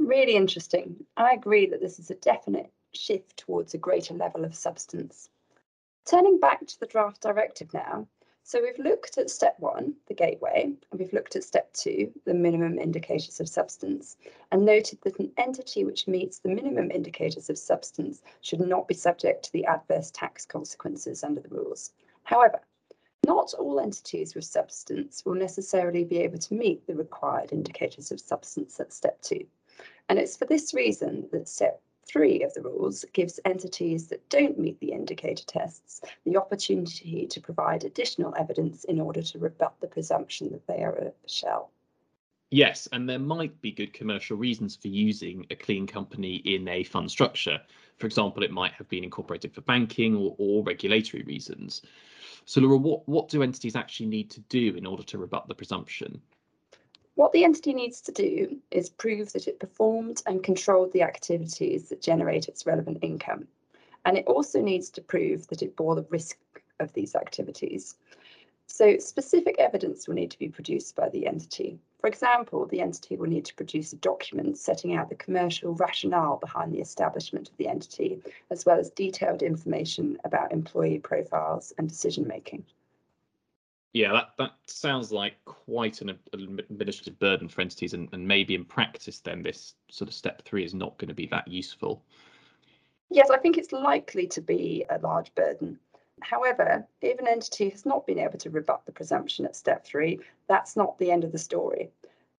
Really 0.00 0.34
interesting. 0.34 0.96
I 1.16 1.32
agree 1.32 1.66
that 1.66 1.80
this 1.80 2.00
is 2.00 2.10
a 2.10 2.16
definite 2.16 2.72
shift 2.92 3.36
towards 3.36 3.72
a 3.72 3.78
greater 3.78 4.14
level 4.14 4.44
of 4.44 4.54
substance. 4.54 5.30
Turning 6.04 6.38
back 6.40 6.66
to 6.66 6.78
the 6.80 6.86
draft 6.86 7.20
directive 7.20 7.72
now, 7.72 8.08
so 8.44 8.60
we've 8.60 8.78
looked 8.78 9.18
at 9.18 9.30
step 9.30 9.54
one, 9.60 9.94
the 10.08 10.14
gateway, 10.14 10.74
and 10.90 11.00
we've 11.00 11.12
looked 11.12 11.36
at 11.36 11.44
step 11.44 11.72
two, 11.72 12.12
the 12.24 12.34
minimum 12.34 12.76
indicators 12.76 13.38
of 13.38 13.48
substance, 13.48 14.16
and 14.50 14.64
noted 14.64 15.00
that 15.02 15.20
an 15.20 15.32
entity 15.36 15.84
which 15.84 16.08
meets 16.08 16.40
the 16.40 16.48
minimum 16.48 16.90
indicators 16.90 17.48
of 17.48 17.56
substance 17.56 18.20
should 18.40 18.58
not 18.60 18.88
be 18.88 18.94
subject 18.94 19.44
to 19.44 19.52
the 19.52 19.64
adverse 19.66 20.10
tax 20.10 20.44
consequences 20.44 21.22
under 21.22 21.40
the 21.40 21.48
rules. 21.48 21.92
However, 22.24 22.60
not 23.24 23.54
all 23.54 23.78
entities 23.78 24.34
with 24.34 24.44
substance 24.44 25.24
will 25.24 25.36
necessarily 25.36 26.02
be 26.02 26.18
able 26.18 26.38
to 26.38 26.54
meet 26.54 26.84
the 26.86 26.96
required 26.96 27.52
indicators 27.52 28.10
of 28.10 28.18
substance 28.18 28.80
at 28.80 28.92
step 28.92 29.22
two. 29.22 29.46
And 30.08 30.18
it's 30.18 30.36
for 30.36 30.46
this 30.46 30.74
reason 30.74 31.28
that 31.30 31.48
step 31.48 31.80
three 32.06 32.42
of 32.42 32.52
the 32.54 32.62
rules 32.62 33.04
gives 33.12 33.40
entities 33.44 34.08
that 34.08 34.28
don't 34.28 34.58
meet 34.58 34.78
the 34.80 34.92
indicator 34.92 35.44
tests 35.46 36.00
the 36.24 36.36
opportunity 36.36 37.26
to 37.26 37.40
provide 37.40 37.84
additional 37.84 38.34
evidence 38.38 38.84
in 38.84 39.00
order 39.00 39.22
to 39.22 39.38
rebut 39.38 39.74
the 39.80 39.86
presumption 39.86 40.50
that 40.50 40.66
they 40.66 40.82
are 40.82 40.96
a 40.96 41.12
shell. 41.26 41.70
Yes, 42.50 42.86
and 42.92 43.08
there 43.08 43.18
might 43.18 43.58
be 43.62 43.72
good 43.72 43.94
commercial 43.94 44.36
reasons 44.36 44.76
for 44.76 44.88
using 44.88 45.46
a 45.50 45.56
clean 45.56 45.86
company 45.86 46.36
in 46.36 46.68
a 46.68 46.84
fund 46.84 47.10
structure. 47.10 47.58
For 47.96 48.06
example, 48.06 48.42
it 48.42 48.50
might 48.50 48.74
have 48.74 48.88
been 48.90 49.04
incorporated 49.04 49.54
for 49.54 49.62
banking 49.62 50.14
or, 50.14 50.34
or 50.36 50.62
regulatory 50.62 51.22
reasons. 51.22 51.80
So, 52.44 52.60
Laura, 52.60 52.76
what, 52.76 53.08
what 53.08 53.28
do 53.28 53.42
entities 53.42 53.74
actually 53.74 54.06
need 54.06 54.30
to 54.32 54.40
do 54.40 54.74
in 54.76 54.84
order 54.84 55.02
to 55.02 55.16
rebut 55.16 55.48
the 55.48 55.54
presumption? 55.54 56.20
What 57.14 57.32
the 57.32 57.44
entity 57.44 57.74
needs 57.74 58.00
to 58.02 58.12
do 58.12 58.56
is 58.70 58.88
prove 58.88 59.32
that 59.32 59.46
it 59.46 59.60
performed 59.60 60.22
and 60.26 60.42
controlled 60.42 60.92
the 60.92 61.02
activities 61.02 61.90
that 61.90 62.00
generate 62.00 62.48
its 62.48 62.66
relevant 62.66 62.98
income. 63.02 63.46
And 64.04 64.16
it 64.16 64.26
also 64.26 64.62
needs 64.62 64.88
to 64.90 65.02
prove 65.02 65.46
that 65.48 65.62
it 65.62 65.76
bore 65.76 65.94
the 65.94 66.06
risk 66.08 66.38
of 66.80 66.92
these 66.94 67.14
activities. 67.14 67.96
So 68.66 68.96
specific 68.96 69.56
evidence 69.58 70.08
will 70.08 70.14
need 70.14 70.30
to 70.30 70.38
be 70.38 70.48
produced 70.48 70.96
by 70.96 71.10
the 71.10 71.26
entity. 71.26 71.78
For 72.00 72.06
example, 72.06 72.64
the 72.66 72.80
entity 72.80 73.16
will 73.16 73.28
need 73.28 73.44
to 73.44 73.54
produce 73.54 73.92
a 73.92 73.96
document 73.96 74.56
setting 74.56 74.94
out 74.94 75.10
the 75.10 75.14
commercial 75.14 75.74
rationale 75.74 76.38
behind 76.38 76.72
the 76.72 76.80
establishment 76.80 77.50
of 77.50 77.56
the 77.58 77.68
entity, 77.68 78.22
as 78.50 78.64
well 78.64 78.78
as 78.78 78.90
detailed 78.90 79.42
information 79.42 80.18
about 80.24 80.52
employee 80.52 80.98
profiles 80.98 81.74
and 81.76 81.88
decision 81.88 82.26
making. 82.26 82.64
Yeah, 83.92 84.12
that, 84.12 84.30
that 84.38 84.52
sounds 84.66 85.12
like 85.12 85.34
quite 85.44 86.00
an 86.00 86.18
administrative 86.34 87.18
burden 87.18 87.48
for 87.48 87.60
entities, 87.60 87.92
and, 87.92 88.08
and 88.12 88.26
maybe 88.26 88.54
in 88.54 88.64
practice, 88.64 89.20
then 89.20 89.42
this 89.42 89.74
sort 89.90 90.08
of 90.08 90.14
step 90.14 90.42
three 90.42 90.64
is 90.64 90.72
not 90.72 90.96
going 90.96 91.08
to 91.08 91.14
be 91.14 91.26
that 91.26 91.46
useful. 91.46 92.02
Yes, 93.10 93.28
I 93.28 93.36
think 93.36 93.58
it's 93.58 93.72
likely 93.72 94.26
to 94.28 94.40
be 94.40 94.86
a 94.88 94.98
large 94.98 95.34
burden. 95.34 95.78
However, 96.22 96.86
if 97.02 97.18
an 97.18 97.28
entity 97.28 97.68
has 97.68 97.84
not 97.84 98.06
been 98.06 98.18
able 98.18 98.38
to 98.38 98.48
rebut 98.48 98.86
the 98.86 98.92
presumption 98.92 99.44
at 99.44 99.56
step 99.56 99.84
three, 99.84 100.20
that's 100.48 100.76
not 100.76 100.98
the 100.98 101.10
end 101.10 101.24
of 101.24 101.32
the 101.32 101.38
story. 101.38 101.90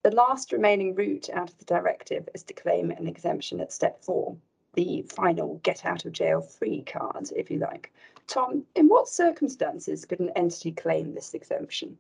The 0.02 0.12
last 0.12 0.52
remaining 0.52 0.96
route 0.96 1.30
out 1.30 1.50
of 1.50 1.58
the 1.60 1.66
directive 1.66 2.28
is 2.34 2.44
to 2.44 2.54
claim 2.54 2.90
an 2.92 3.08
exemption 3.08 3.62
at 3.62 3.72
step 3.72 4.04
four, 4.04 4.36
the 4.74 5.04
final 5.04 5.60
get 5.64 5.86
out 5.86 6.06
of 6.06 6.14
jail 6.14 6.42
free 6.42 6.82
card, 6.82 7.30
if 7.36 7.52
you 7.52 7.60
like. 7.60 7.94
Tom, 8.28 8.64
in 8.76 8.88
what 8.88 9.08
circumstances 9.08 10.06
could 10.06 10.20
an 10.20 10.32
entity 10.36 10.72
claim 10.72 11.14
this 11.14 11.34
exemption? 11.34 11.98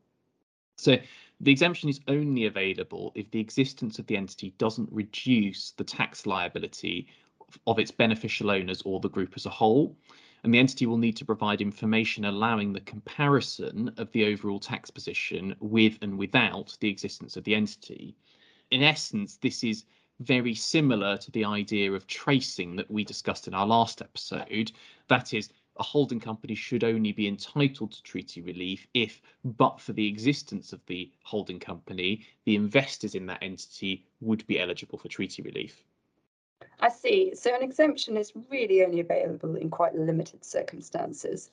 So 0.77 0.97
the 1.39 1.51
exemption 1.51 1.89
is 1.89 1.99
only 2.07 2.45
available 2.45 3.11
if 3.15 3.29
the 3.31 3.39
existence 3.39 3.99
of 3.99 4.07
the 4.07 4.17
entity 4.17 4.53
doesn't 4.57 4.91
reduce 4.91 5.71
the 5.71 5.83
tax 5.83 6.25
liability 6.25 7.07
of 7.67 7.79
its 7.79 7.91
beneficial 7.91 8.49
owners 8.49 8.81
or 8.83 8.99
the 8.99 9.09
group 9.09 9.33
as 9.35 9.45
a 9.45 9.51
whole. 9.51 9.95
And 10.43 10.53
the 10.53 10.59
entity 10.59 10.85
will 10.85 10.97
need 10.97 11.15
to 11.17 11.25
provide 11.25 11.61
information 11.61 12.25
allowing 12.25 12.73
the 12.73 12.81
comparison 12.81 13.93
of 13.97 14.11
the 14.11 14.25
overall 14.25 14.59
tax 14.59 14.89
position 14.89 15.55
with 15.59 15.97
and 16.01 16.17
without 16.17 16.75
the 16.81 16.89
existence 16.89 17.37
of 17.37 17.45
the 17.45 17.55
entity. 17.55 18.15
In 18.71 18.83
essence, 18.83 19.37
this 19.37 19.63
is 19.63 19.85
very 20.19 20.53
similar 20.53 21.17
to 21.17 21.31
the 21.31 21.45
idea 21.45 21.91
of 21.91 22.07
tracing 22.07 22.75
that 22.75 22.89
we 22.91 23.03
discussed 23.03 23.47
in 23.47 23.53
our 23.53 23.65
last 23.65 24.01
episode. 24.01 24.71
That 25.07 25.33
is, 25.33 25.49
a 25.77 25.83
holding 25.83 26.19
company 26.19 26.55
should 26.55 26.83
only 26.83 27.11
be 27.11 27.27
entitled 27.27 27.91
to 27.91 28.03
treaty 28.03 28.41
relief 28.41 28.87
if, 28.93 29.21
but 29.43 29.79
for 29.79 29.93
the 29.93 30.07
existence 30.07 30.73
of 30.73 30.85
the 30.85 31.11
holding 31.23 31.59
company, 31.59 32.25
the 32.45 32.55
investors 32.55 33.15
in 33.15 33.25
that 33.25 33.41
entity 33.41 34.05
would 34.21 34.45
be 34.47 34.59
eligible 34.59 34.97
for 34.97 35.07
treaty 35.07 35.41
relief. 35.41 35.83
I 36.79 36.89
see. 36.89 37.33
So 37.35 37.55
an 37.55 37.63
exemption 37.63 38.17
is 38.17 38.33
really 38.49 38.83
only 38.83 38.99
available 38.99 39.55
in 39.55 39.69
quite 39.69 39.95
limited 39.95 40.43
circumstances. 40.43 41.49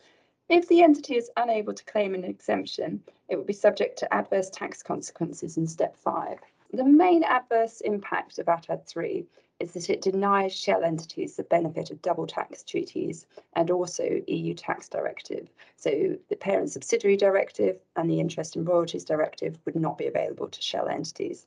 If 0.48 0.66
the 0.68 0.82
entity 0.82 1.16
is 1.16 1.30
unable 1.36 1.72
to 1.72 1.84
claim 1.84 2.14
an 2.14 2.24
exemption, 2.24 3.02
it 3.28 3.36
would 3.36 3.46
be 3.46 3.52
subject 3.52 3.98
to 4.00 4.12
adverse 4.12 4.50
tax 4.50 4.82
consequences 4.82 5.56
in 5.56 5.66
step 5.66 5.96
five. 5.96 6.40
The 6.72 6.84
main 6.84 7.22
adverse 7.22 7.80
impact 7.80 8.38
of 8.38 8.46
ATAD 8.46 8.86
3 8.86 9.26
is 9.60 9.74
that 9.74 9.90
it 9.90 10.02
denies 10.02 10.52
shell 10.52 10.82
entities 10.82 11.36
the 11.36 11.44
benefit 11.44 11.90
of 11.90 12.02
double 12.02 12.26
tax 12.26 12.62
treaties 12.62 13.26
and 13.54 13.70
also 13.70 14.20
EU 14.26 14.54
tax 14.54 14.88
directive. 14.88 15.48
So 15.76 16.16
the 16.28 16.36
parent 16.36 16.70
subsidiary 16.70 17.16
directive 17.16 17.78
and 17.96 18.10
the 18.10 18.20
interest 18.20 18.56
and 18.56 18.66
royalties 18.66 19.04
directive 19.04 19.58
would 19.64 19.76
not 19.76 19.98
be 19.98 20.06
available 20.06 20.48
to 20.48 20.62
shell 20.62 20.88
entities. 20.88 21.46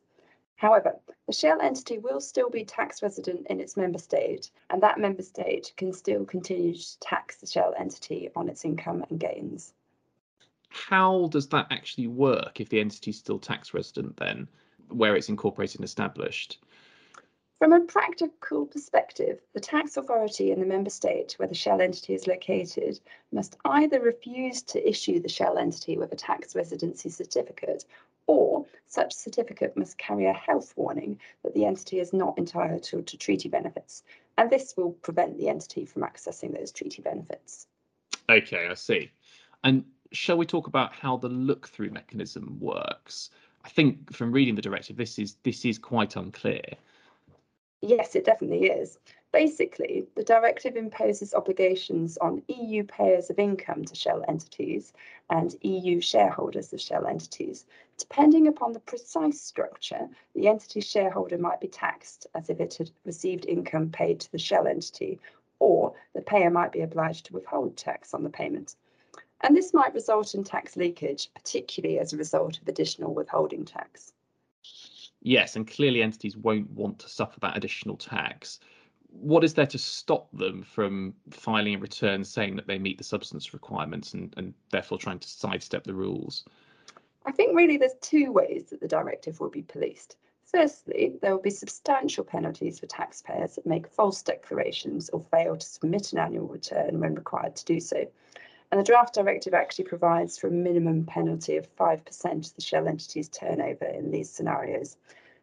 However, 0.56 0.95
the 1.28 1.34
shell 1.34 1.60
entity 1.62 1.97
will 1.97 2.21
still 2.21 2.49
be 2.49 2.63
tax 2.63 3.02
resident 3.02 3.47
in 3.49 3.60
its 3.60 3.76
member 3.76 3.99
state, 3.99 4.52
and 4.69 4.82
that 4.82 4.99
member 4.99 5.23
state 5.23 5.73
can 5.76 5.91
still 5.91 6.23
continue 6.23 6.76
to 6.76 6.99
tax 6.99 7.38
the 7.38 7.47
shell 7.47 7.73
entity 7.78 8.30
on 8.36 8.47
its 8.47 8.63
income 8.63 9.04
and 9.10 9.19
gains. 9.19 9.73
How 10.69 11.28
does 11.32 11.49
that 11.49 11.67
actually 11.71 12.08
work 12.08 12.62
if 12.62 12.69
the 12.69 12.80
entity 12.80 13.12
is 13.12 13.17
still 13.17 13.39
tax 13.39 13.73
resident 13.73 14.17
then? 14.17 14.47
where 14.89 15.15
it's 15.15 15.30
incorporated 15.30 15.80
and 15.80 15.86
established? 15.86 16.60
From 17.59 17.71
a 17.71 17.81
practical 17.81 18.65
perspective, 18.65 19.39
the 19.53 19.59
tax 19.59 19.95
authority 19.95 20.51
in 20.51 20.59
the 20.59 20.65
member 20.65 20.89
state 20.89 21.33
where 21.37 21.47
the 21.47 21.55
shell 21.55 21.81
entity 21.81 22.13
is 22.13 22.27
located 22.27 22.99
must 23.31 23.57
either 23.65 24.01
refuse 24.01 24.61
to 24.63 24.87
issue 24.87 25.19
the 25.19 25.29
shell 25.29 25.57
entity 25.57 25.97
with 25.97 26.11
a 26.11 26.17
tax 26.17 26.55
residency 26.55 27.09
certificate 27.09 27.85
or 28.27 28.65
such 28.87 29.13
certificate 29.13 29.75
must 29.75 29.97
carry 29.97 30.25
a 30.25 30.33
health 30.33 30.73
warning 30.75 31.19
that 31.43 31.53
the 31.53 31.65
entity 31.65 31.99
is 31.99 32.13
not 32.13 32.37
entitled 32.37 32.83
to, 32.83 33.01
treaty 33.01 33.49
benefits. 33.49 34.03
And 34.37 34.49
this 34.49 34.75
will 34.77 34.91
prevent 34.91 35.37
the 35.37 35.49
entity 35.49 35.85
from 35.85 36.03
accessing 36.03 36.57
those 36.57 36.71
treaty 36.71 37.01
benefits. 37.01 37.67
Okay, 38.29 38.67
I 38.69 38.73
see. 38.73 39.11
And 39.63 39.85
shall 40.11 40.37
we 40.37 40.45
talk 40.45 40.67
about 40.67 40.93
how 40.93 41.17
the 41.17 41.29
look 41.29 41.67
through 41.67 41.91
mechanism 41.91 42.57
works? 42.59 43.29
I 43.65 43.69
think 43.69 44.13
from 44.13 44.31
reading 44.31 44.55
the 44.55 44.61
directive, 44.61 44.97
this 44.97 45.19
is 45.19 45.37
this 45.43 45.65
is 45.65 45.77
quite 45.77 46.15
unclear. 46.15 46.63
Yes, 47.86 48.15
it 48.15 48.24
definitely 48.24 48.67
is. 48.67 48.98
Basically, 49.34 50.08
the 50.15 50.24
directive 50.24 50.78
imposes 50.78 51.34
obligations 51.34 52.17
on 52.19 52.41
EU 52.48 52.86
payers 52.86 53.30
of 53.30 53.38
income 53.38 53.84
to 53.84 53.93
shell 53.93 54.24
entities 54.30 54.93
and 55.30 55.54
EU 55.63 56.00
shareholders 56.00 56.72
of 56.72 56.80
shell 56.80 57.06
entities. 57.06 57.65
Depending 57.98 58.48
upon 58.48 58.72
the 58.72 58.80
precise 58.80 59.41
structure, 59.41 60.08
the 60.34 60.48
entity 60.48 60.80
shareholder 60.80 61.38
might 61.38 61.60
be 61.60 61.67
taxed 61.67 62.26
as 62.34 62.50
if 62.50 62.62
it 62.62 62.76
had 62.76 62.89
received 63.04 63.46
income 63.48 63.89
paid 63.89 64.22
to 64.22 64.32
the 64.32 64.39
shell 64.39 64.65
entity, 64.65 65.19
or 65.60 65.93
the 66.13 66.22
payer 66.22 66.50
might 66.50 66.72
be 66.72 66.84
obliged 66.84 67.26
to 67.26 67.34
withhold 67.34 67.76
tax 67.76 68.13
on 68.13 68.24
the 68.24 68.30
payment. 68.30 68.78
And 69.41 69.58
this 69.58 69.74
might 69.74 69.93
result 69.93 70.36
in 70.36 70.46
tax 70.46 70.78
leakage, 70.78 71.30
particularly 71.34 72.00
as 72.00 72.13
a 72.13 72.17
result 72.17 72.62
of 72.62 72.67
additional 72.69 73.13
withholding 73.13 73.65
tax. 73.65 74.13
Yes, 75.23 75.55
and 75.55 75.65
clearly 75.65 76.03
entities 76.03 76.36
won't 76.36 76.69
want 76.71 76.99
to 76.99 77.09
suffer 77.09 77.39
that 77.39 77.55
additional 77.55 77.95
tax. 77.95 78.59
What 79.09 79.43
is 79.45 79.53
there 79.53 79.67
to 79.67 79.77
stop 79.77 80.27
them 80.33 80.63
from 80.63 81.13
filing 81.29 81.75
a 81.75 81.79
return 81.79 82.25
saying 82.25 82.57
that 82.57 82.67
they 82.67 82.77
meet 82.77 82.97
the 82.97 83.05
substance 83.05 83.53
requirements 83.53 84.13
and, 84.13 84.33
and 84.36 84.53
therefore 84.69 84.97
trying 84.97 85.19
to 85.19 85.27
sidestep 85.27 85.86
the 85.86 85.93
rules? 85.93 86.43
I 87.25 87.31
think 87.31 87.55
really 87.55 87.77
there's 87.77 87.95
two 88.01 88.33
ways 88.33 88.65
that 88.69 88.81
the 88.81 88.88
directive 88.88 89.39
will 89.39 89.49
be 89.49 89.62
policed. 89.62 90.17
Firstly, 90.43 91.13
there 91.21 91.33
will 91.33 91.41
be 91.41 91.49
substantial 91.49 92.25
penalties 92.25 92.79
for 92.79 92.86
taxpayers 92.88 93.55
that 93.55 93.65
make 93.65 93.88
false 93.88 94.21
declarations 94.21 95.09
or 95.09 95.21
fail 95.21 95.55
to 95.55 95.65
submit 95.65 96.12
an 96.12 96.19
annual 96.19 96.47
return 96.47 96.99
when 96.99 97.15
required 97.15 97.55
to 97.55 97.65
do 97.65 97.79
so. 97.79 98.05
And 98.73 98.79
the 98.79 98.83
draft 98.83 99.13
directive 99.13 99.53
actually 99.53 99.86
provides 99.86 100.36
for 100.36 100.47
a 100.47 100.51
minimum 100.51 101.05
penalty 101.05 101.57
of 101.57 101.75
5% 101.75 102.47
of 102.47 102.55
the 102.55 102.62
shell 102.63 102.88
entity's 102.88 103.29
turnover 103.29 103.86
in 103.86 104.09
these 104.09 104.31
scenarios. 104.31 104.97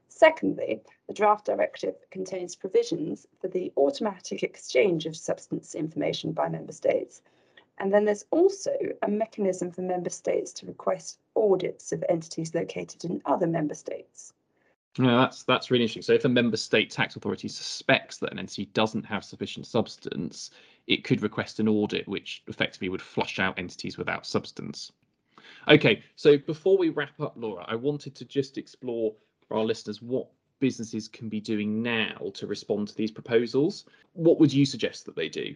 Secondly, 0.08 0.80
the 1.06 1.14
draft 1.14 1.46
directive 1.46 1.94
contains 2.10 2.56
provisions 2.56 3.28
for 3.40 3.46
the 3.46 3.72
automatic 3.76 4.42
exchange 4.42 5.06
of 5.06 5.14
substance 5.14 5.76
information 5.76 6.32
by 6.32 6.48
member 6.48 6.72
states. 6.72 7.22
And 7.78 7.94
then 7.94 8.04
there's 8.04 8.24
also 8.32 8.72
a 9.00 9.08
mechanism 9.08 9.70
for 9.70 9.82
member 9.82 10.10
states 10.10 10.52
to 10.54 10.66
request 10.66 11.20
audits 11.36 11.92
of 11.92 12.04
entities 12.08 12.52
located 12.52 13.04
in 13.04 13.22
other 13.26 13.46
member 13.46 13.74
states. 13.74 14.32
No, 14.98 15.20
that's 15.20 15.44
that's 15.44 15.70
really 15.70 15.84
interesting. 15.84 16.02
So 16.02 16.14
if 16.14 16.24
a 16.24 16.28
member 16.28 16.56
state 16.56 16.90
tax 16.90 17.14
authority 17.14 17.46
suspects 17.46 18.18
that 18.18 18.32
an 18.32 18.40
entity 18.40 18.66
doesn't 18.66 19.04
have 19.04 19.24
sufficient 19.24 19.66
substance, 19.66 20.50
it 20.86 21.04
could 21.04 21.22
request 21.22 21.60
an 21.60 21.68
audit, 21.68 22.06
which 22.08 22.42
effectively 22.46 22.88
would 22.88 23.02
flush 23.02 23.38
out 23.38 23.58
entities 23.58 23.98
without 23.98 24.26
substance. 24.26 24.92
Okay, 25.68 26.02
so 26.16 26.38
before 26.38 26.78
we 26.78 26.88
wrap 26.88 27.20
up, 27.20 27.34
Laura, 27.36 27.64
I 27.68 27.76
wanted 27.76 28.14
to 28.16 28.24
just 28.24 28.58
explore 28.58 29.14
for 29.46 29.58
our 29.58 29.64
listeners 29.64 30.00
what 30.00 30.28
businesses 30.58 31.08
can 31.08 31.28
be 31.28 31.40
doing 31.40 31.82
now 31.82 32.30
to 32.34 32.46
respond 32.46 32.88
to 32.88 32.94
these 32.94 33.10
proposals. 33.10 33.84
What 34.12 34.38
would 34.38 34.52
you 34.52 34.64
suggest 34.64 35.06
that 35.06 35.16
they 35.16 35.28
do? 35.28 35.54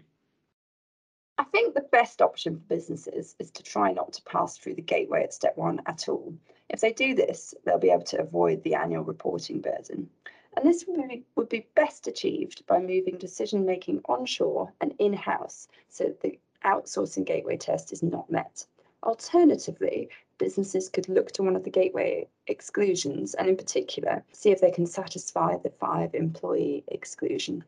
I 1.36 1.44
think 1.44 1.74
the 1.74 1.86
best 1.92 2.22
option 2.22 2.56
for 2.56 2.62
businesses 2.74 3.34
is 3.38 3.50
to 3.52 3.62
try 3.62 3.92
not 3.92 4.12
to 4.14 4.22
pass 4.22 4.56
through 4.56 4.74
the 4.74 4.82
gateway 4.82 5.24
at 5.24 5.34
step 5.34 5.56
one 5.56 5.80
at 5.86 6.08
all. 6.08 6.34
If 6.68 6.80
they 6.80 6.92
do 6.92 7.14
this, 7.14 7.54
they'll 7.64 7.78
be 7.78 7.90
able 7.90 8.04
to 8.04 8.20
avoid 8.20 8.62
the 8.62 8.76
annual 8.76 9.04
reporting 9.04 9.60
burden. 9.60 10.08
And 10.56 10.66
this 10.66 10.84
would 10.86 11.08
be, 11.08 11.24
would 11.36 11.48
be 11.48 11.66
best 11.74 12.06
achieved 12.06 12.66
by 12.66 12.78
moving 12.78 13.18
decision 13.18 13.66
making 13.66 14.02
onshore 14.08 14.72
and 14.80 14.94
in 14.98 15.12
house 15.12 15.68
so 15.88 16.04
that 16.04 16.20
the 16.20 16.38
outsourcing 16.64 17.24
gateway 17.24 17.56
test 17.56 17.92
is 17.92 18.02
not 18.02 18.30
met. 18.30 18.64
Alternatively, 19.02 20.08
businesses 20.38 20.88
could 20.88 21.08
look 21.08 21.30
to 21.32 21.42
one 21.42 21.56
of 21.56 21.64
the 21.64 21.70
gateway 21.70 22.26
exclusions 22.46 23.34
and, 23.34 23.48
in 23.48 23.56
particular, 23.56 24.24
see 24.32 24.50
if 24.50 24.60
they 24.60 24.70
can 24.70 24.86
satisfy 24.86 25.56
the 25.56 25.70
five 25.70 26.14
employee 26.14 26.84
exclusion. 26.88 27.62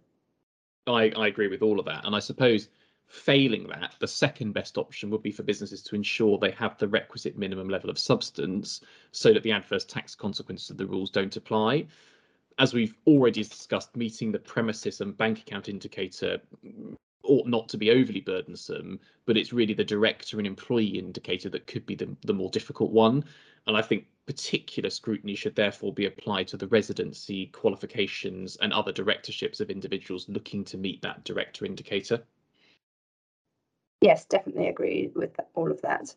I, 0.87 1.13
I 1.17 1.27
agree 1.27 1.49
with 1.49 1.63
all 1.63 1.79
of 1.79 1.87
that. 1.87 2.05
And 2.05 2.15
I 2.15 2.21
suppose 2.21 2.69
Failing 3.09 3.69
that, 3.69 3.95
the 4.01 4.09
second 4.09 4.53
best 4.53 4.77
option 4.77 5.11
would 5.11 5.23
be 5.23 5.31
for 5.31 5.45
businesses 5.45 5.81
to 5.85 5.95
ensure 5.95 6.39
they 6.39 6.51
have 6.51 6.77
the 6.77 6.89
requisite 6.89 7.39
minimum 7.39 7.69
level 7.69 7.89
of 7.89 8.01
substance 8.01 8.81
so 9.13 9.33
that 9.33 9.45
the 9.45 9.53
adverse 9.53 9.85
tax 9.85 10.17
consequences 10.17 10.71
of 10.71 10.77
the 10.77 10.87
rules 10.87 11.11
don't 11.11 11.37
apply. 11.37 11.87
As 12.59 12.73
we've 12.73 12.95
already 13.07 13.43
discussed, 13.43 13.95
meeting 13.97 14.33
the 14.33 14.39
premises 14.39 15.01
and 15.01 15.17
bank 15.17 15.41
account 15.41 15.69
indicator 15.69 16.41
ought 17.23 17.47
not 17.47 17.69
to 17.69 17.77
be 17.77 17.91
overly 17.91 18.21
burdensome, 18.21 18.99
but 19.27 19.37
it's 19.37 19.53
really 19.53 19.75
the 19.75 19.85
director 19.85 20.39
and 20.39 20.47
employee 20.47 20.99
indicator 20.99 21.51
that 21.51 21.67
could 21.67 21.85
be 21.85 21.95
the, 21.95 22.17
the 22.25 22.33
more 22.33 22.51
difficult 22.51 22.93
one. 22.93 23.25
And 23.67 23.77
I 23.77 23.83
think 23.83 24.07
particular 24.27 24.91
scrutiny 24.91 25.35
should 25.35 25.55
therefore 25.55 25.93
be 25.93 26.07
applied 26.07 26.49
to 26.49 26.57
the 26.57 26.69
residency, 26.69 27.47
qualifications, 27.47 28.57
and 28.57 28.73
other 28.73 28.93
directorships 28.93 29.61
of 29.61 29.71
individuals 29.71 30.29
looking 30.29 30.65
to 30.65 30.79
meet 30.79 31.03
that 31.03 31.25
director 31.25 31.65
indicator. 31.65 32.23
Yes, 34.01 34.25
definitely 34.25 34.69
agree 34.69 35.11
with 35.15 35.39
all 35.55 35.71
of 35.71 35.83
that. 35.83 36.15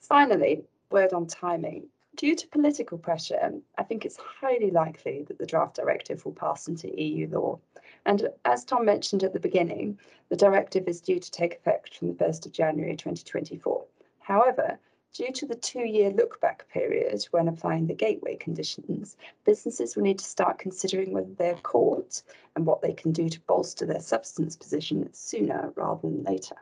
Finally, 0.00 0.64
word 0.90 1.12
on 1.12 1.26
timing. 1.26 1.86
Due 2.18 2.34
to 2.34 2.48
political 2.48 2.98
pressure, 2.98 3.52
I 3.78 3.84
think 3.84 4.04
it's 4.04 4.16
highly 4.16 4.72
likely 4.72 5.22
that 5.28 5.38
the 5.38 5.46
draft 5.46 5.76
directive 5.76 6.24
will 6.24 6.32
pass 6.32 6.66
into 6.66 7.00
EU 7.00 7.28
law. 7.28 7.60
And 8.06 8.28
as 8.44 8.64
Tom 8.64 8.84
mentioned 8.84 9.22
at 9.22 9.32
the 9.32 9.38
beginning, 9.38 9.96
the 10.28 10.34
directive 10.34 10.88
is 10.88 11.00
due 11.00 11.20
to 11.20 11.30
take 11.30 11.54
effect 11.54 11.96
from 11.96 12.08
the 12.08 12.14
1st 12.14 12.46
of 12.46 12.52
January 12.52 12.96
2024. 12.96 13.84
However, 14.18 14.80
due 15.12 15.30
to 15.30 15.46
the 15.46 15.54
two-year 15.54 16.10
look-back 16.10 16.68
period 16.70 17.24
when 17.30 17.46
applying 17.46 17.86
the 17.86 17.94
gateway 17.94 18.34
conditions, 18.34 19.16
businesses 19.44 19.94
will 19.94 20.02
need 20.02 20.18
to 20.18 20.24
start 20.24 20.58
considering 20.58 21.12
whether 21.12 21.32
they're 21.34 21.54
caught 21.62 22.22
and 22.56 22.66
what 22.66 22.82
they 22.82 22.94
can 22.94 23.12
do 23.12 23.28
to 23.28 23.40
bolster 23.42 23.86
their 23.86 24.00
substance 24.00 24.56
position 24.56 25.08
sooner 25.12 25.72
rather 25.76 26.00
than 26.02 26.24
later. 26.24 26.56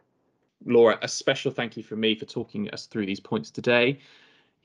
Laura, 0.66 0.98
a 1.00 1.08
special 1.08 1.50
thank 1.50 1.78
you 1.78 1.82
from 1.82 2.00
me 2.00 2.14
for 2.14 2.26
talking 2.26 2.68
us 2.72 2.84
through 2.84 3.06
these 3.06 3.20
points 3.20 3.50
today. 3.50 3.98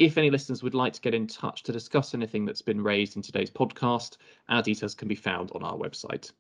If 0.01 0.17
any 0.17 0.31
listeners 0.31 0.63
would 0.63 0.73
like 0.73 0.93
to 0.93 1.01
get 1.01 1.13
in 1.13 1.27
touch 1.27 1.61
to 1.61 1.71
discuss 1.71 2.15
anything 2.15 2.43
that's 2.43 2.63
been 2.63 2.81
raised 2.81 3.17
in 3.17 3.21
today's 3.21 3.51
podcast, 3.51 4.17
our 4.49 4.63
details 4.63 4.95
can 4.95 5.07
be 5.07 5.13
found 5.13 5.51
on 5.53 5.61
our 5.61 5.77
website. 5.77 6.31